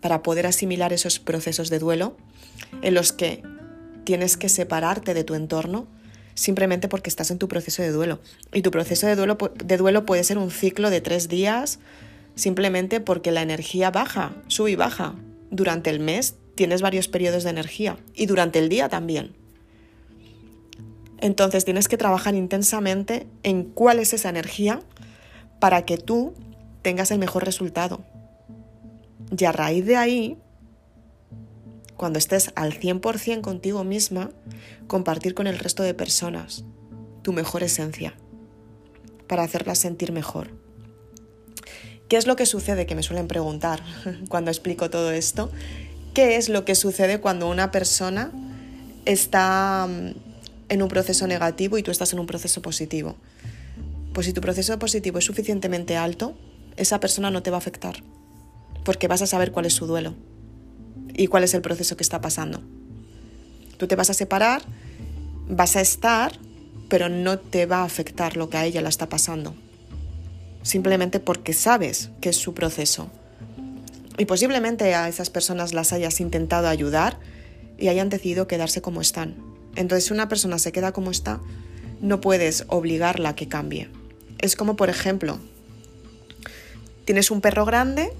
para 0.00 0.24
poder 0.24 0.48
asimilar 0.48 0.92
esos 0.92 1.20
procesos 1.20 1.70
de 1.70 1.78
duelo 1.78 2.16
en 2.82 2.94
los 2.94 3.12
que 3.12 3.40
tienes 4.02 4.36
que 4.36 4.48
separarte 4.48 5.14
de 5.14 5.22
tu 5.22 5.36
entorno 5.36 5.86
simplemente 6.34 6.88
porque 6.88 7.08
estás 7.08 7.30
en 7.30 7.38
tu 7.38 7.46
proceso 7.46 7.82
de 7.82 7.92
duelo. 7.92 8.18
Y 8.52 8.62
tu 8.62 8.72
proceso 8.72 9.06
de 9.06 9.14
duelo, 9.14 9.38
de 9.64 9.76
duelo 9.76 10.04
puede 10.04 10.24
ser 10.24 10.38
un 10.38 10.50
ciclo 10.50 10.90
de 10.90 11.02
tres 11.02 11.28
días 11.28 11.78
simplemente 12.34 12.98
porque 12.98 13.30
la 13.30 13.42
energía 13.42 13.92
baja, 13.92 14.34
sube 14.48 14.72
y 14.72 14.74
baja. 14.74 15.14
Durante 15.52 15.88
el 15.88 16.00
mes 16.00 16.34
tienes 16.58 16.82
varios 16.82 17.06
periodos 17.06 17.44
de 17.44 17.50
energía 17.50 17.96
y 18.16 18.26
durante 18.26 18.58
el 18.58 18.68
día 18.68 18.88
también. 18.88 19.32
Entonces 21.20 21.64
tienes 21.64 21.86
que 21.86 21.96
trabajar 21.96 22.34
intensamente 22.34 23.28
en 23.44 23.62
cuál 23.62 24.00
es 24.00 24.12
esa 24.12 24.28
energía 24.28 24.80
para 25.60 25.86
que 25.86 25.98
tú 25.98 26.34
tengas 26.82 27.12
el 27.12 27.20
mejor 27.20 27.44
resultado. 27.44 28.00
Y 29.38 29.44
a 29.44 29.52
raíz 29.52 29.86
de 29.86 29.94
ahí, 29.94 30.36
cuando 31.96 32.18
estés 32.18 32.50
al 32.56 32.72
100% 32.72 33.40
contigo 33.40 33.84
misma, 33.84 34.30
compartir 34.88 35.34
con 35.34 35.46
el 35.46 35.60
resto 35.60 35.84
de 35.84 35.94
personas 35.94 36.64
tu 37.22 37.32
mejor 37.32 37.62
esencia, 37.62 38.14
para 39.28 39.44
hacerlas 39.44 39.78
sentir 39.78 40.10
mejor. 40.10 40.50
¿Qué 42.08 42.16
es 42.16 42.26
lo 42.26 42.34
que 42.34 42.46
sucede? 42.46 42.86
Que 42.86 42.96
me 42.96 43.04
suelen 43.04 43.28
preguntar 43.28 43.80
cuando 44.28 44.50
explico 44.50 44.90
todo 44.90 45.12
esto. 45.12 45.52
¿Qué 46.18 46.34
es 46.34 46.48
lo 46.48 46.64
que 46.64 46.74
sucede 46.74 47.20
cuando 47.20 47.48
una 47.48 47.70
persona 47.70 48.32
está 49.04 49.86
mm, 49.86 50.14
en 50.68 50.82
un 50.82 50.88
proceso 50.88 51.28
negativo 51.28 51.78
y 51.78 51.84
tú 51.84 51.92
estás 51.92 52.12
en 52.12 52.18
un 52.18 52.26
proceso 52.26 52.60
positivo? 52.60 53.14
Pues 54.14 54.26
si 54.26 54.32
tu 54.32 54.40
proceso 54.40 54.76
positivo 54.80 55.20
es 55.20 55.24
suficientemente 55.24 55.96
alto, 55.96 56.36
esa 56.76 56.98
persona 56.98 57.30
no 57.30 57.44
te 57.44 57.50
va 57.50 57.58
a 57.58 57.58
afectar, 57.58 58.02
porque 58.82 59.06
vas 59.06 59.22
a 59.22 59.28
saber 59.28 59.52
cuál 59.52 59.66
es 59.66 59.74
su 59.74 59.86
duelo 59.86 60.16
y 61.14 61.28
cuál 61.28 61.44
es 61.44 61.54
el 61.54 61.62
proceso 61.62 61.96
que 61.96 62.02
está 62.02 62.20
pasando. 62.20 62.62
Tú 63.76 63.86
te 63.86 63.94
vas 63.94 64.10
a 64.10 64.14
separar, 64.14 64.62
vas 65.48 65.76
a 65.76 65.80
estar, 65.80 66.32
pero 66.88 67.08
no 67.08 67.38
te 67.38 67.66
va 67.66 67.82
a 67.82 67.84
afectar 67.84 68.36
lo 68.36 68.50
que 68.50 68.56
a 68.56 68.66
ella 68.66 68.82
la 68.82 68.88
está 68.88 69.08
pasando, 69.08 69.54
simplemente 70.64 71.20
porque 71.20 71.52
sabes 71.52 72.10
que 72.20 72.30
es 72.30 72.36
su 72.36 72.54
proceso. 72.54 73.08
Y 74.18 74.24
posiblemente 74.24 74.94
a 74.96 75.08
esas 75.08 75.30
personas 75.30 75.72
las 75.72 75.92
hayas 75.92 76.20
intentado 76.20 76.68
ayudar 76.68 77.18
y 77.78 77.88
hayan 77.88 78.08
decidido 78.08 78.48
quedarse 78.48 78.82
como 78.82 79.00
están. 79.00 79.36
Entonces, 79.76 80.06
si 80.06 80.12
una 80.12 80.28
persona 80.28 80.58
se 80.58 80.72
queda 80.72 80.92
como 80.92 81.12
está, 81.12 81.40
no 82.00 82.20
puedes 82.20 82.64
obligarla 82.66 83.30
a 83.30 83.36
que 83.36 83.46
cambie. 83.46 83.88
Es 84.38 84.56
como, 84.56 84.74
por 84.74 84.90
ejemplo, 84.90 85.38
tienes 87.04 87.30
un 87.30 87.40
perro 87.40 87.64
grande, 87.64 88.12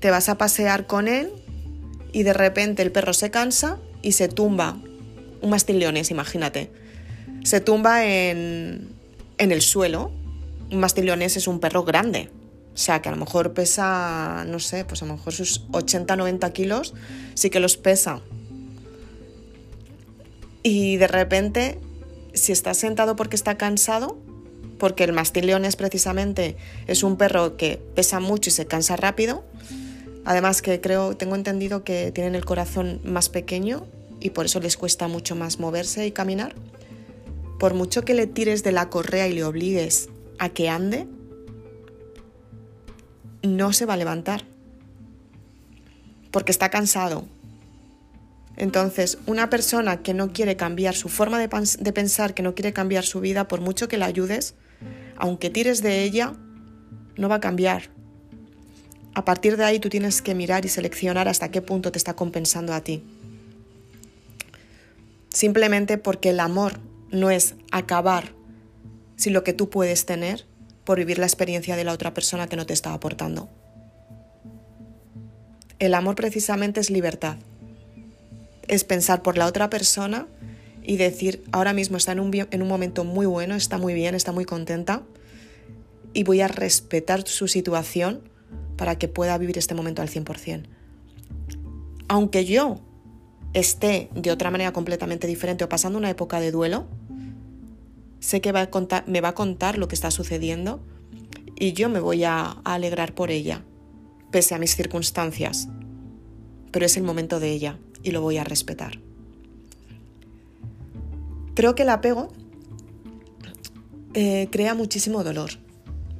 te 0.00 0.10
vas 0.10 0.28
a 0.28 0.36
pasear 0.36 0.86
con 0.86 1.08
él 1.08 1.30
y 2.12 2.22
de 2.22 2.34
repente 2.34 2.82
el 2.82 2.92
perro 2.92 3.14
se 3.14 3.30
cansa 3.30 3.78
y 4.02 4.12
se 4.12 4.28
tumba. 4.28 4.76
Un 5.40 5.48
mastín 5.48 5.78
leones, 5.78 6.10
imagínate. 6.10 6.70
Se 7.44 7.62
tumba 7.62 8.04
en, 8.04 8.88
en 9.38 9.52
el 9.52 9.62
suelo. 9.62 10.12
Un 10.70 10.80
mastín 10.80 11.06
leones 11.06 11.38
es 11.38 11.48
un 11.48 11.60
perro 11.60 11.84
grande. 11.84 12.28
O 12.74 12.78
sea, 12.78 13.02
que 13.02 13.08
a 13.08 13.12
lo 13.12 13.18
mejor 13.18 13.52
pesa, 13.52 14.44
no 14.46 14.58
sé, 14.58 14.84
pues 14.84 15.02
a 15.02 15.06
lo 15.06 15.14
mejor 15.14 15.32
sus 15.32 15.68
80-90 15.70 16.52
kilos 16.52 16.94
sí 17.34 17.50
que 17.50 17.60
los 17.60 17.76
pesa. 17.76 18.20
Y 20.62 20.96
de 20.96 21.08
repente, 21.08 21.78
si 22.34 22.52
está 22.52 22.74
sentado 22.74 23.16
porque 23.16 23.36
está 23.36 23.56
cansado, 23.56 24.18
porque 24.78 25.04
el 25.04 25.12
mastín 25.12 25.46
leones 25.46 25.76
precisamente 25.76 26.56
es 26.86 27.02
un 27.02 27.16
perro 27.16 27.56
que 27.56 27.80
pesa 27.94 28.18
mucho 28.18 28.50
y 28.50 28.52
se 28.52 28.66
cansa 28.66 28.96
rápido. 28.96 29.44
Además 30.24 30.62
que 30.62 30.80
creo, 30.80 31.16
tengo 31.16 31.34
entendido 31.34 31.84
que 31.84 32.12
tienen 32.12 32.34
el 32.34 32.44
corazón 32.44 33.00
más 33.04 33.28
pequeño 33.28 33.86
y 34.20 34.30
por 34.30 34.46
eso 34.46 34.60
les 34.60 34.76
cuesta 34.76 35.08
mucho 35.08 35.36
más 35.36 35.58
moverse 35.58 36.06
y 36.06 36.12
caminar. 36.12 36.54
Por 37.58 37.74
mucho 37.74 38.02
que 38.02 38.14
le 38.14 38.26
tires 38.26 38.62
de 38.62 38.72
la 38.72 38.88
correa 38.88 39.28
y 39.28 39.34
le 39.34 39.44
obligues 39.44 40.08
a 40.38 40.48
que 40.48 40.68
ande, 40.68 41.06
no 43.42 43.72
se 43.72 43.86
va 43.86 43.94
a 43.94 43.96
levantar. 43.96 44.44
Porque 46.30 46.52
está 46.52 46.70
cansado. 46.70 47.24
Entonces, 48.56 49.18
una 49.26 49.48
persona 49.48 50.02
que 50.02 50.12
no 50.12 50.32
quiere 50.32 50.56
cambiar 50.56 50.94
su 50.94 51.08
forma 51.08 51.38
de, 51.38 51.48
pensar, 51.92 52.34
que 52.34 52.42
no 52.42 52.54
quiere 52.54 52.72
cambiar 52.72 53.04
su 53.04 53.20
vida, 53.20 53.48
por 53.48 53.60
mucho 53.60 53.88
que 53.88 53.96
la 53.96 54.06
ayudes, 54.06 54.54
aunque 55.16 55.48
tires 55.48 55.82
de 55.82 56.02
ella, 56.02 56.34
no 57.16 57.28
va 57.28 57.36
a 57.36 57.40
cambiar. 57.40 57.84
A 59.14 59.24
partir 59.24 59.56
de 59.56 59.64
ahí 59.64 59.78
tú 59.78 59.88
tienes 59.88 60.20
que 60.22 60.34
mirar 60.34 60.64
y 60.64 60.68
seleccionar 60.68 61.26
hasta 61.26 61.50
qué 61.50 61.62
punto 61.62 61.90
te 61.90 61.98
está 61.98 62.14
compensando 62.14 62.74
a 62.74 62.82
ti. 62.82 63.02
Simplemente 65.30 65.96
porque 65.96 66.30
el 66.30 66.40
amor 66.40 66.80
no 67.10 67.30
es 67.30 67.54
acabar 67.72 68.32
sin 69.16 69.32
lo 69.32 69.42
que 69.42 69.52
tú 69.52 69.70
puedes 69.70 70.06
tener 70.06 70.44
por 70.90 70.98
vivir 70.98 71.20
la 71.20 71.26
experiencia 71.26 71.76
de 71.76 71.84
la 71.84 71.92
otra 71.92 72.12
persona 72.14 72.48
que 72.48 72.56
no 72.56 72.66
te 72.66 72.72
está 72.72 72.92
aportando. 72.92 73.48
El 75.78 75.94
amor 75.94 76.16
precisamente 76.16 76.80
es 76.80 76.90
libertad. 76.90 77.36
Es 78.66 78.82
pensar 78.82 79.22
por 79.22 79.38
la 79.38 79.46
otra 79.46 79.70
persona 79.70 80.26
y 80.82 80.96
decir, 80.96 81.44
ahora 81.52 81.74
mismo 81.74 81.96
está 81.96 82.10
en 82.10 82.18
un, 82.18 82.34
en 82.34 82.60
un 82.60 82.66
momento 82.66 83.04
muy 83.04 83.24
bueno, 83.24 83.54
está 83.54 83.78
muy 83.78 83.94
bien, 83.94 84.16
está 84.16 84.32
muy 84.32 84.44
contenta 84.44 85.04
y 86.12 86.24
voy 86.24 86.40
a 86.40 86.48
respetar 86.48 87.24
su 87.28 87.46
situación 87.46 88.28
para 88.76 88.98
que 88.98 89.06
pueda 89.06 89.38
vivir 89.38 89.58
este 89.58 89.76
momento 89.76 90.02
al 90.02 90.08
100%. 90.08 90.64
Aunque 92.08 92.44
yo 92.44 92.80
esté 93.52 94.10
de 94.16 94.32
otra 94.32 94.50
manera 94.50 94.72
completamente 94.72 95.28
diferente 95.28 95.62
o 95.62 95.68
pasando 95.68 96.00
una 96.00 96.10
época 96.10 96.40
de 96.40 96.50
duelo, 96.50 96.88
sé 98.20 98.40
que 98.40 98.52
me 98.52 99.20
va 99.20 99.28
a 99.28 99.34
contar 99.34 99.78
lo 99.78 99.88
que 99.88 99.94
está 99.94 100.10
sucediendo 100.10 100.80
y 101.58 101.72
yo 101.72 101.88
me 101.88 102.00
voy 102.00 102.24
a, 102.24 102.56
a 102.64 102.74
alegrar 102.74 103.14
por 103.14 103.30
ella, 103.30 103.64
pese 104.30 104.54
a 104.54 104.58
mis 104.58 104.76
circunstancias. 104.76 105.68
Pero 106.70 106.86
es 106.86 106.96
el 106.96 107.02
momento 107.02 107.40
de 107.40 107.50
ella 107.50 107.78
y 108.02 108.12
lo 108.12 108.20
voy 108.20 108.38
a 108.38 108.44
respetar. 108.44 109.00
Creo 111.54 111.74
que 111.74 111.82
el 111.82 111.90
apego 111.90 112.28
eh, 114.14 114.48
crea 114.50 114.74
muchísimo 114.74 115.22
dolor. 115.22 115.50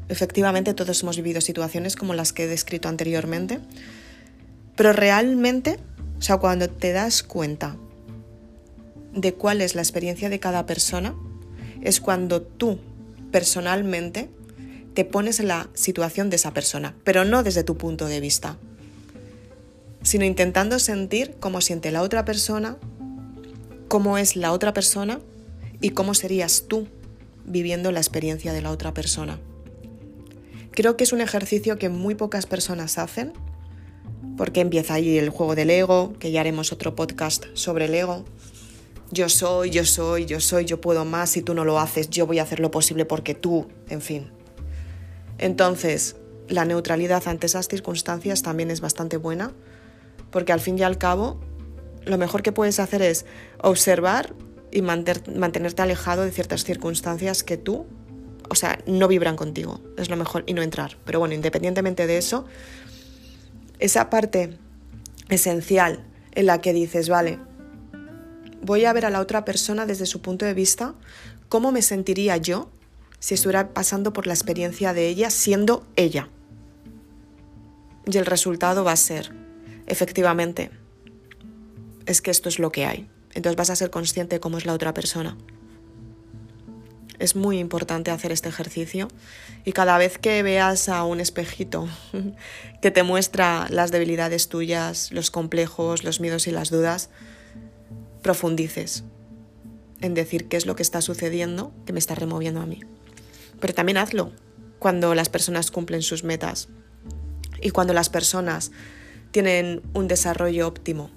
Efectivamente, 0.08 0.74
todos 0.74 1.02
hemos 1.02 1.16
vivido 1.16 1.40
situaciones 1.40 1.96
como 1.96 2.14
las 2.14 2.32
que 2.32 2.44
he 2.44 2.46
descrito 2.46 2.88
anteriormente, 2.88 3.60
pero 4.76 4.92
realmente, 4.92 5.78
o 6.18 6.22
sea, 6.22 6.38
cuando 6.38 6.68
te 6.68 6.92
das 6.92 7.22
cuenta 7.22 7.76
de 9.12 9.34
cuál 9.34 9.60
es 9.60 9.74
la 9.74 9.82
experiencia 9.82 10.28
de 10.28 10.38
cada 10.38 10.66
persona, 10.66 11.14
es 11.82 12.00
cuando 12.00 12.42
tú 12.42 12.78
personalmente 13.30 14.28
te 14.94 15.04
pones 15.04 15.40
en 15.40 15.48
la 15.48 15.68
situación 15.74 16.30
de 16.30 16.36
esa 16.36 16.52
persona, 16.52 16.94
pero 17.04 17.24
no 17.24 17.42
desde 17.42 17.64
tu 17.64 17.76
punto 17.76 18.06
de 18.06 18.20
vista, 18.20 18.58
sino 20.02 20.24
intentando 20.24 20.78
sentir 20.78 21.36
cómo 21.40 21.60
siente 21.60 21.90
la 21.90 22.02
otra 22.02 22.24
persona, 22.24 22.76
cómo 23.88 24.18
es 24.18 24.36
la 24.36 24.52
otra 24.52 24.72
persona 24.72 25.20
y 25.80 25.90
cómo 25.90 26.14
serías 26.14 26.64
tú 26.68 26.88
viviendo 27.44 27.92
la 27.92 28.00
experiencia 28.00 28.52
de 28.52 28.62
la 28.62 28.70
otra 28.70 28.94
persona. 28.94 29.38
Creo 30.72 30.96
que 30.96 31.04
es 31.04 31.12
un 31.12 31.20
ejercicio 31.20 31.78
que 31.78 31.88
muy 31.88 32.14
pocas 32.14 32.46
personas 32.46 32.98
hacen, 32.98 33.32
porque 34.36 34.60
empieza 34.60 34.94
ahí 34.94 35.18
el 35.18 35.28
juego 35.28 35.54
del 35.54 35.70
ego, 35.70 36.14
que 36.18 36.30
ya 36.30 36.40
haremos 36.40 36.72
otro 36.72 36.94
podcast 36.94 37.46
sobre 37.54 37.86
el 37.86 37.94
ego, 37.94 38.24
yo 39.10 39.28
soy, 39.28 39.70
yo 39.70 39.84
soy, 39.84 40.24
yo 40.24 40.40
soy, 40.40 40.64
yo 40.64 40.80
puedo 40.80 41.04
más, 41.04 41.30
si 41.30 41.42
tú 41.42 41.54
no 41.54 41.64
lo 41.64 41.78
haces, 41.78 42.10
yo 42.10 42.26
voy 42.26 42.38
a 42.38 42.42
hacer 42.42 42.60
lo 42.60 42.70
posible 42.70 43.04
porque 43.04 43.34
tú, 43.34 43.68
en 43.88 44.00
fin. 44.00 44.30
Entonces, 45.38 46.16
la 46.48 46.64
neutralidad 46.64 47.26
ante 47.26 47.46
esas 47.46 47.68
circunstancias 47.68 48.42
también 48.42 48.70
es 48.70 48.80
bastante 48.80 49.16
buena, 49.16 49.52
porque 50.30 50.52
al 50.52 50.60
fin 50.60 50.78
y 50.78 50.82
al 50.82 50.98
cabo, 50.98 51.40
lo 52.04 52.18
mejor 52.18 52.42
que 52.42 52.52
puedes 52.52 52.78
hacer 52.78 53.02
es 53.02 53.26
observar 53.62 54.34
y 54.70 54.82
mantenerte 54.82 55.82
alejado 55.82 56.22
de 56.22 56.30
ciertas 56.30 56.64
circunstancias 56.64 57.42
que 57.42 57.56
tú, 57.56 57.86
o 58.48 58.54
sea, 58.54 58.78
no 58.86 59.08
vibran 59.08 59.36
contigo, 59.36 59.80
es 59.96 60.10
lo 60.10 60.16
mejor, 60.16 60.44
y 60.46 60.54
no 60.54 60.62
entrar. 60.62 60.96
Pero 61.04 61.18
bueno, 61.18 61.34
independientemente 61.34 62.06
de 62.06 62.18
eso, 62.18 62.44
esa 63.78 64.10
parte 64.10 64.56
esencial 65.28 66.04
en 66.32 66.46
la 66.46 66.60
que 66.60 66.72
dices, 66.72 67.08
vale, 67.08 67.38
voy 68.62 68.84
a 68.84 68.92
ver 68.92 69.06
a 69.06 69.10
la 69.10 69.20
otra 69.20 69.44
persona 69.44 69.86
desde 69.86 70.06
su 70.06 70.20
punto 70.20 70.44
de 70.44 70.54
vista, 70.54 70.94
cómo 71.48 71.72
me 71.72 71.82
sentiría 71.82 72.36
yo 72.36 72.70
si 73.18 73.34
estuviera 73.34 73.68
pasando 73.70 74.12
por 74.12 74.26
la 74.26 74.34
experiencia 74.34 74.92
de 74.92 75.08
ella 75.08 75.30
siendo 75.30 75.86
ella. 75.96 76.28
Y 78.06 78.16
el 78.16 78.26
resultado 78.26 78.82
va 78.82 78.92
a 78.92 78.96
ser, 78.96 79.32
efectivamente, 79.86 80.70
es 82.06 82.22
que 82.22 82.30
esto 82.30 82.48
es 82.48 82.58
lo 82.58 82.72
que 82.72 82.86
hay. 82.86 83.08
Entonces 83.34 83.56
vas 83.56 83.70
a 83.70 83.76
ser 83.76 83.90
consciente 83.90 84.36
de 84.36 84.40
cómo 84.40 84.58
es 84.58 84.66
la 84.66 84.72
otra 84.72 84.94
persona. 84.94 85.36
Es 87.18 87.36
muy 87.36 87.58
importante 87.58 88.10
hacer 88.10 88.32
este 88.32 88.48
ejercicio 88.48 89.08
y 89.64 89.72
cada 89.72 89.98
vez 89.98 90.16
que 90.16 90.42
veas 90.42 90.88
a 90.88 91.04
un 91.04 91.20
espejito 91.20 91.86
que 92.82 92.90
te 92.90 93.02
muestra 93.02 93.66
las 93.68 93.90
debilidades 93.90 94.48
tuyas, 94.48 95.12
los 95.12 95.30
complejos, 95.30 96.02
los 96.02 96.20
miedos 96.20 96.46
y 96.46 96.50
las 96.50 96.70
dudas, 96.70 97.10
profundices 98.22 99.04
en 100.00 100.14
decir 100.14 100.48
qué 100.48 100.56
es 100.56 100.66
lo 100.66 100.76
que 100.76 100.83
está 100.83 101.00
sucediendo 101.00 101.72
que 101.87 101.92
me 101.92 101.98
está 101.98 102.14
removiendo 102.14 102.61
a 102.61 102.66
mí. 102.66 102.80
Pero 103.61 103.74
también 103.74 103.98
hazlo 103.98 104.33
cuando 104.78 105.14
las 105.14 105.28
personas 105.28 105.70
cumplen 105.70 106.02
sus 106.02 106.24
metas 106.24 106.68
y 107.61 107.70
cuando 107.70 107.92
las 107.92 108.09
personas 108.09 108.72
tienen 109.30 109.83
un 109.92 110.09
desarrollo 110.09 110.66
óptimo, 110.66 111.11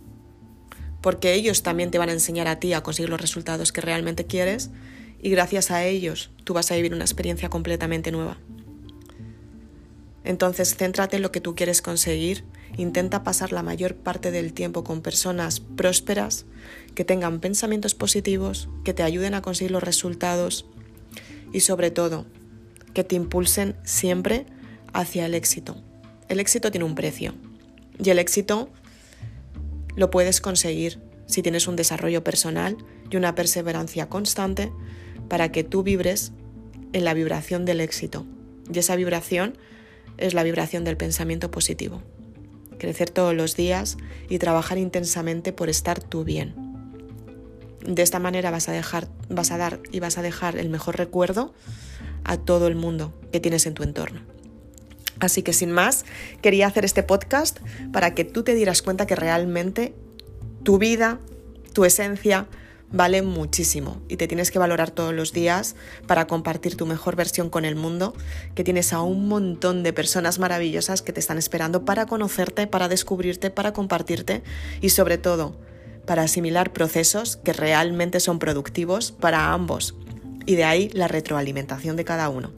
porque 1.01 1.33
ellos 1.33 1.63
también 1.63 1.91
te 1.91 1.97
van 1.97 2.09
a 2.09 2.13
enseñar 2.13 2.47
a 2.47 2.59
ti 2.59 2.73
a 2.73 2.83
conseguir 2.83 3.09
los 3.09 3.21
resultados 3.21 3.71
que 3.71 3.81
realmente 3.81 4.25
quieres 4.25 4.69
y 5.21 5.29
gracias 5.29 5.71
a 5.71 5.85
ellos 5.85 6.31
tú 6.43 6.53
vas 6.53 6.71
a 6.71 6.75
vivir 6.75 6.93
una 6.93 7.05
experiencia 7.05 7.49
completamente 7.49 8.11
nueva. 8.11 8.37
Entonces, 10.25 10.75
céntrate 10.75 11.17
en 11.17 11.21
lo 11.21 11.31
que 11.31 11.41
tú 11.41 11.55
quieres 11.55 11.81
conseguir, 11.81 12.45
intenta 12.77 13.23
pasar 13.23 13.51
la 13.51 13.63
mayor 13.63 13.95
parte 13.95 14.31
del 14.31 14.53
tiempo 14.53 14.83
con 14.83 15.01
personas 15.01 15.59
prósperas, 15.59 16.45
que 16.95 17.05
tengan 17.05 17.39
pensamientos 17.39 17.95
positivos, 17.95 18.69
que 18.83 18.93
te 18.93 19.03
ayuden 19.03 19.33
a 19.33 19.41
conseguir 19.41 19.71
los 19.71 19.83
resultados 19.83 20.65
y 21.51 21.61
sobre 21.61 21.91
todo, 21.91 22.25
que 22.93 23.03
te 23.03 23.15
impulsen 23.15 23.75
siempre 23.83 24.45
hacia 24.93 25.25
el 25.25 25.33
éxito. 25.33 25.81
El 26.29 26.39
éxito 26.39 26.71
tiene 26.71 26.85
un 26.85 26.95
precio 26.95 27.35
y 28.03 28.09
el 28.09 28.19
éxito 28.19 28.69
lo 29.95 30.09
puedes 30.09 30.41
conseguir 30.41 30.99
si 31.25 31.41
tienes 31.41 31.67
un 31.67 31.75
desarrollo 31.75 32.23
personal 32.23 32.77
y 33.09 33.17
una 33.17 33.35
perseverancia 33.35 34.09
constante 34.09 34.71
para 35.29 35.51
que 35.51 35.63
tú 35.63 35.83
vibres 35.83 36.31
en 36.93 37.05
la 37.05 37.13
vibración 37.13 37.65
del 37.65 37.81
éxito. 37.81 38.25
Y 38.71 38.79
esa 38.79 38.95
vibración 38.95 39.57
es 40.17 40.33
la 40.33 40.43
vibración 40.43 40.83
del 40.83 40.97
pensamiento 40.97 41.51
positivo. 41.51 42.01
Crecer 42.83 43.09
todos 43.09 43.33
los 43.33 43.55
días 43.55 43.95
y 44.27 44.39
trabajar 44.39 44.77
intensamente 44.77 45.53
por 45.53 45.69
estar 45.69 46.03
tú 46.03 46.25
bien. 46.25 46.53
De 47.79 48.01
esta 48.01 48.19
manera 48.19 48.51
vas 48.51 48.67
a 48.67 48.73
dejar, 48.73 49.07
vas 49.29 49.51
a 49.51 49.57
dar 49.57 49.79
y 49.93 50.01
vas 50.01 50.17
a 50.17 50.21
dejar 50.21 50.57
el 50.57 50.67
mejor 50.67 50.97
recuerdo 50.97 51.53
a 52.25 52.35
todo 52.35 52.67
el 52.67 52.75
mundo 52.75 53.13
que 53.31 53.39
tienes 53.39 53.67
en 53.67 53.73
tu 53.73 53.83
entorno. 53.83 54.19
Así 55.21 55.43
que 55.43 55.53
sin 55.53 55.71
más, 55.71 56.03
quería 56.41 56.67
hacer 56.67 56.83
este 56.83 57.03
podcast 57.03 57.61
para 57.93 58.13
que 58.13 58.25
tú 58.25 58.43
te 58.43 58.53
dieras 58.53 58.81
cuenta 58.81 59.07
que 59.07 59.15
realmente 59.15 59.95
tu 60.63 60.77
vida, 60.77 61.19
tu 61.71 61.85
esencia, 61.85 62.47
vale 62.93 63.23
muchísimo 63.23 64.01
y 64.07 64.15
te 64.15 64.27
tienes 64.27 64.51
que 64.51 64.59
valorar 64.59 64.91
todos 64.91 65.13
los 65.13 65.33
días 65.33 65.75
para 66.07 66.27
compartir 66.27 66.77
tu 66.77 66.85
mejor 66.85 67.15
versión 67.17 67.49
con 67.49 67.65
el 67.65 67.75
mundo, 67.75 68.13
que 68.55 68.63
tienes 68.63 68.93
a 68.93 69.01
un 69.01 69.27
montón 69.27 69.83
de 69.83 69.91
personas 69.91 70.39
maravillosas 70.39 71.01
que 71.01 71.11
te 71.11 71.19
están 71.19 71.37
esperando 71.37 71.83
para 71.83 72.05
conocerte, 72.05 72.67
para 72.67 72.87
descubrirte, 72.87 73.49
para 73.49 73.73
compartirte 73.73 74.43
y 74.79 74.89
sobre 74.89 75.17
todo 75.17 75.57
para 76.05 76.23
asimilar 76.23 76.71
procesos 76.71 77.35
que 77.37 77.53
realmente 77.53 78.19
son 78.19 78.37
productivos 78.37 79.11
para 79.11 79.51
ambos 79.51 79.95
y 80.45 80.55
de 80.55 80.63
ahí 80.63 80.89
la 80.93 81.07
retroalimentación 81.07 81.95
de 81.95 82.05
cada 82.05 82.29
uno. 82.29 82.51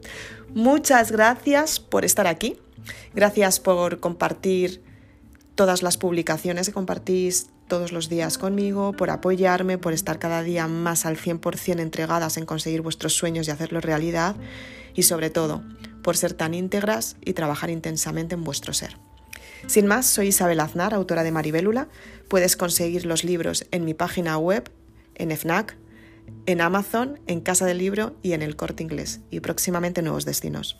Muchas 0.54 1.12
gracias 1.12 1.80
por 1.80 2.04
estar 2.04 2.26
aquí, 2.26 2.58
gracias 3.14 3.58
por 3.58 4.00
compartir 4.00 4.82
todas 5.54 5.82
las 5.82 5.96
publicaciones 5.96 6.66
que 6.66 6.72
compartís 6.74 7.48
todos 7.66 7.92
los 7.92 8.08
días 8.08 8.38
conmigo, 8.38 8.92
por 8.92 9.10
apoyarme, 9.10 9.78
por 9.78 9.92
estar 9.92 10.18
cada 10.18 10.42
día 10.42 10.68
más 10.68 11.06
al 11.06 11.16
100% 11.16 11.80
entregadas 11.80 12.36
en 12.36 12.46
conseguir 12.46 12.82
vuestros 12.82 13.14
sueños 13.14 13.48
y 13.48 13.50
hacerlos 13.50 13.84
realidad 13.84 14.36
y 14.94 15.02
sobre 15.02 15.30
todo 15.30 15.62
por 16.02 16.16
ser 16.16 16.34
tan 16.34 16.54
íntegras 16.54 17.16
y 17.24 17.32
trabajar 17.32 17.70
intensamente 17.70 18.34
en 18.34 18.44
vuestro 18.44 18.72
ser. 18.72 18.96
Sin 19.66 19.86
más, 19.86 20.06
soy 20.06 20.28
Isabel 20.28 20.60
Aznar, 20.60 20.94
autora 20.94 21.24
de 21.24 21.32
Maribélula. 21.32 21.88
Puedes 22.28 22.56
conseguir 22.56 23.06
los 23.06 23.24
libros 23.24 23.66
en 23.72 23.84
mi 23.84 23.94
página 23.94 24.38
web, 24.38 24.70
en 25.16 25.36
FNAC, 25.36 25.76
en 26.46 26.60
Amazon, 26.60 27.18
en 27.26 27.40
Casa 27.40 27.66
del 27.66 27.78
Libro 27.78 28.14
y 28.22 28.32
en 28.32 28.42
el 28.42 28.56
Corte 28.56 28.82
Inglés 28.82 29.20
y 29.30 29.40
próximamente 29.40 30.02
nuevos 30.02 30.24
destinos. 30.24 30.78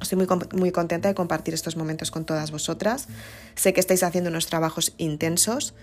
Estoy 0.00 0.18
muy, 0.18 0.26
muy, 0.52 0.70
contenta 0.72 1.08
de 1.08 1.14
compartir 1.14 1.54
estos 1.54 1.76
momentos 1.76 2.10
con 2.10 2.24
todas 2.24 2.50
vosotras. 2.50 3.08
Sé 3.54 3.72
que 3.72 3.80
estáis 3.80 4.02
haciendo 4.02 4.30
unos 4.30 4.46
trabajos 4.46 4.92
intensos 4.98 5.74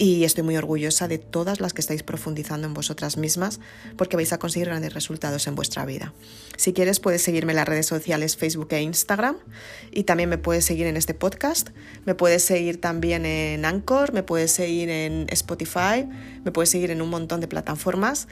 y 0.00 0.24
estoy 0.24 0.44
muy 0.44 0.56
orgullosa 0.56 1.08
de 1.08 1.18
todas 1.18 1.60
las 1.60 1.74
que 1.74 1.82
estáis 1.82 2.02
profundizando 2.02 2.66
en 2.66 2.72
vosotras 2.72 3.18
mismas 3.18 3.60
porque 3.98 4.16
vais 4.16 4.32
a 4.32 4.38
conseguir 4.38 4.68
grandes 4.68 4.94
resultados 4.94 5.46
en 5.46 5.54
vuestra 5.54 5.84
vida. 5.84 6.14
Si 6.56 6.72
quieres 6.72 7.00
puedes 7.00 7.20
seguirme 7.20 7.52
en 7.52 7.56
las 7.56 7.68
redes 7.68 7.84
sociales 7.86 8.36
Facebook 8.38 8.68
e 8.70 8.80
Instagram 8.80 9.36
y 9.92 10.04
también 10.04 10.30
me 10.30 10.38
puedes 10.38 10.64
seguir 10.64 10.86
en 10.86 10.96
este 10.96 11.12
podcast, 11.12 11.68
me 12.06 12.14
puedes 12.14 12.42
seguir 12.42 12.80
también 12.80 13.26
en 13.26 13.64
Anchor, 13.66 14.14
me 14.14 14.22
puedes 14.22 14.52
seguir 14.52 14.88
en 14.88 15.26
Spotify, 15.30 16.08
me 16.44 16.50
puedes 16.50 16.70
seguir 16.70 16.90
en 16.90 17.02
un 17.02 17.10
montón 17.10 17.40
de 17.40 17.46
plataformas 17.46 18.26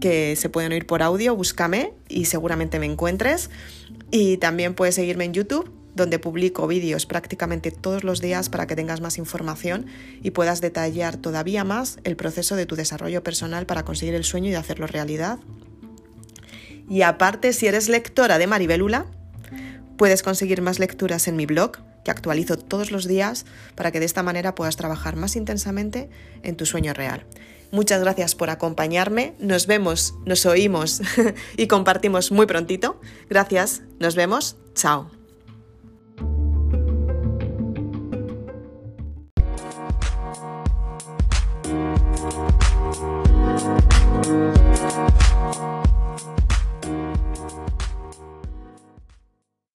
que 0.00 0.36
se 0.36 0.48
pueden 0.48 0.70
oír 0.72 0.86
por 0.86 1.02
audio, 1.02 1.34
búscame 1.34 1.92
y 2.08 2.26
seguramente 2.26 2.78
me 2.78 2.86
encuentres. 2.86 3.50
Y 4.10 4.36
también 4.38 4.74
puedes 4.74 4.94
seguirme 4.96 5.24
en 5.24 5.34
YouTube 5.34 5.70
donde 5.94 6.18
publico 6.18 6.66
vídeos 6.66 7.06
prácticamente 7.06 7.70
todos 7.70 8.04
los 8.04 8.20
días 8.20 8.48
para 8.48 8.66
que 8.66 8.76
tengas 8.76 9.00
más 9.00 9.18
información 9.18 9.86
y 10.22 10.30
puedas 10.30 10.60
detallar 10.60 11.16
todavía 11.16 11.64
más 11.64 11.98
el 12.04 12.16
proceso 12.16 12.56
de 12.56 12.66
tu 12.66 12.76
desarrollo 12.76 13.22
personal 13.22 13.66
para 13.66 13.84
conseguir 13.84 14.14
el 14.14 14.24
sueño 14.24 14.50
y 14.50 14.54
hacerlo 14.54 14.86
realidad. 14.86 15.38
Y 16.88 17.02
aparte, 17.02 17.52
si 17.52 17.66
eres 17.66 17.88
lectora 17.88 18.38
de 18.38 18.46
Maribelula, 18.46 19.06
puedes 19.96 20.22
conseguir 20.22 20.62
más 20.62 20.78
lecturas 20.78 21.28
en 21.28 21.36
mi 21.36 21.46
blog, 21.46 21.72
que 22.04 22.10
actualizo 22.10 22.56
todos 22.56 22.90
los 22.90 23.06
días 23.06 23.44
para 23.74 23.92
que 23.92 24.00
de 24.00 24.06
esta 24.06 24.22
manera 24.22 24.54
puedas 24.54 24.76
trabajar 24.76 25.16
más 25.16 25.36
intensamente 25.36 26.08
en 26.42 26.56
tu 26.56 26.66
sueño 26.66 26.94
real. 26.94 27.26
Muchas 27.70 28.00
gracias 28.00 28.34
por 28.34 28.50
acompañarme. 28.50 29.34
Nos 29.38 29.66
vemos, 29.66 30.14
nos 30.26 30.46
oímos 30.46 31.00
y 31.56 31.66
compartimos 31.68 32.32
muy 32.32 32.46
prontito. 32.46 33.00
Gracias, 33.28 33.82
nos 33.98 34.14
vemos. 34.16 34.56
Chao. 34.74 35.19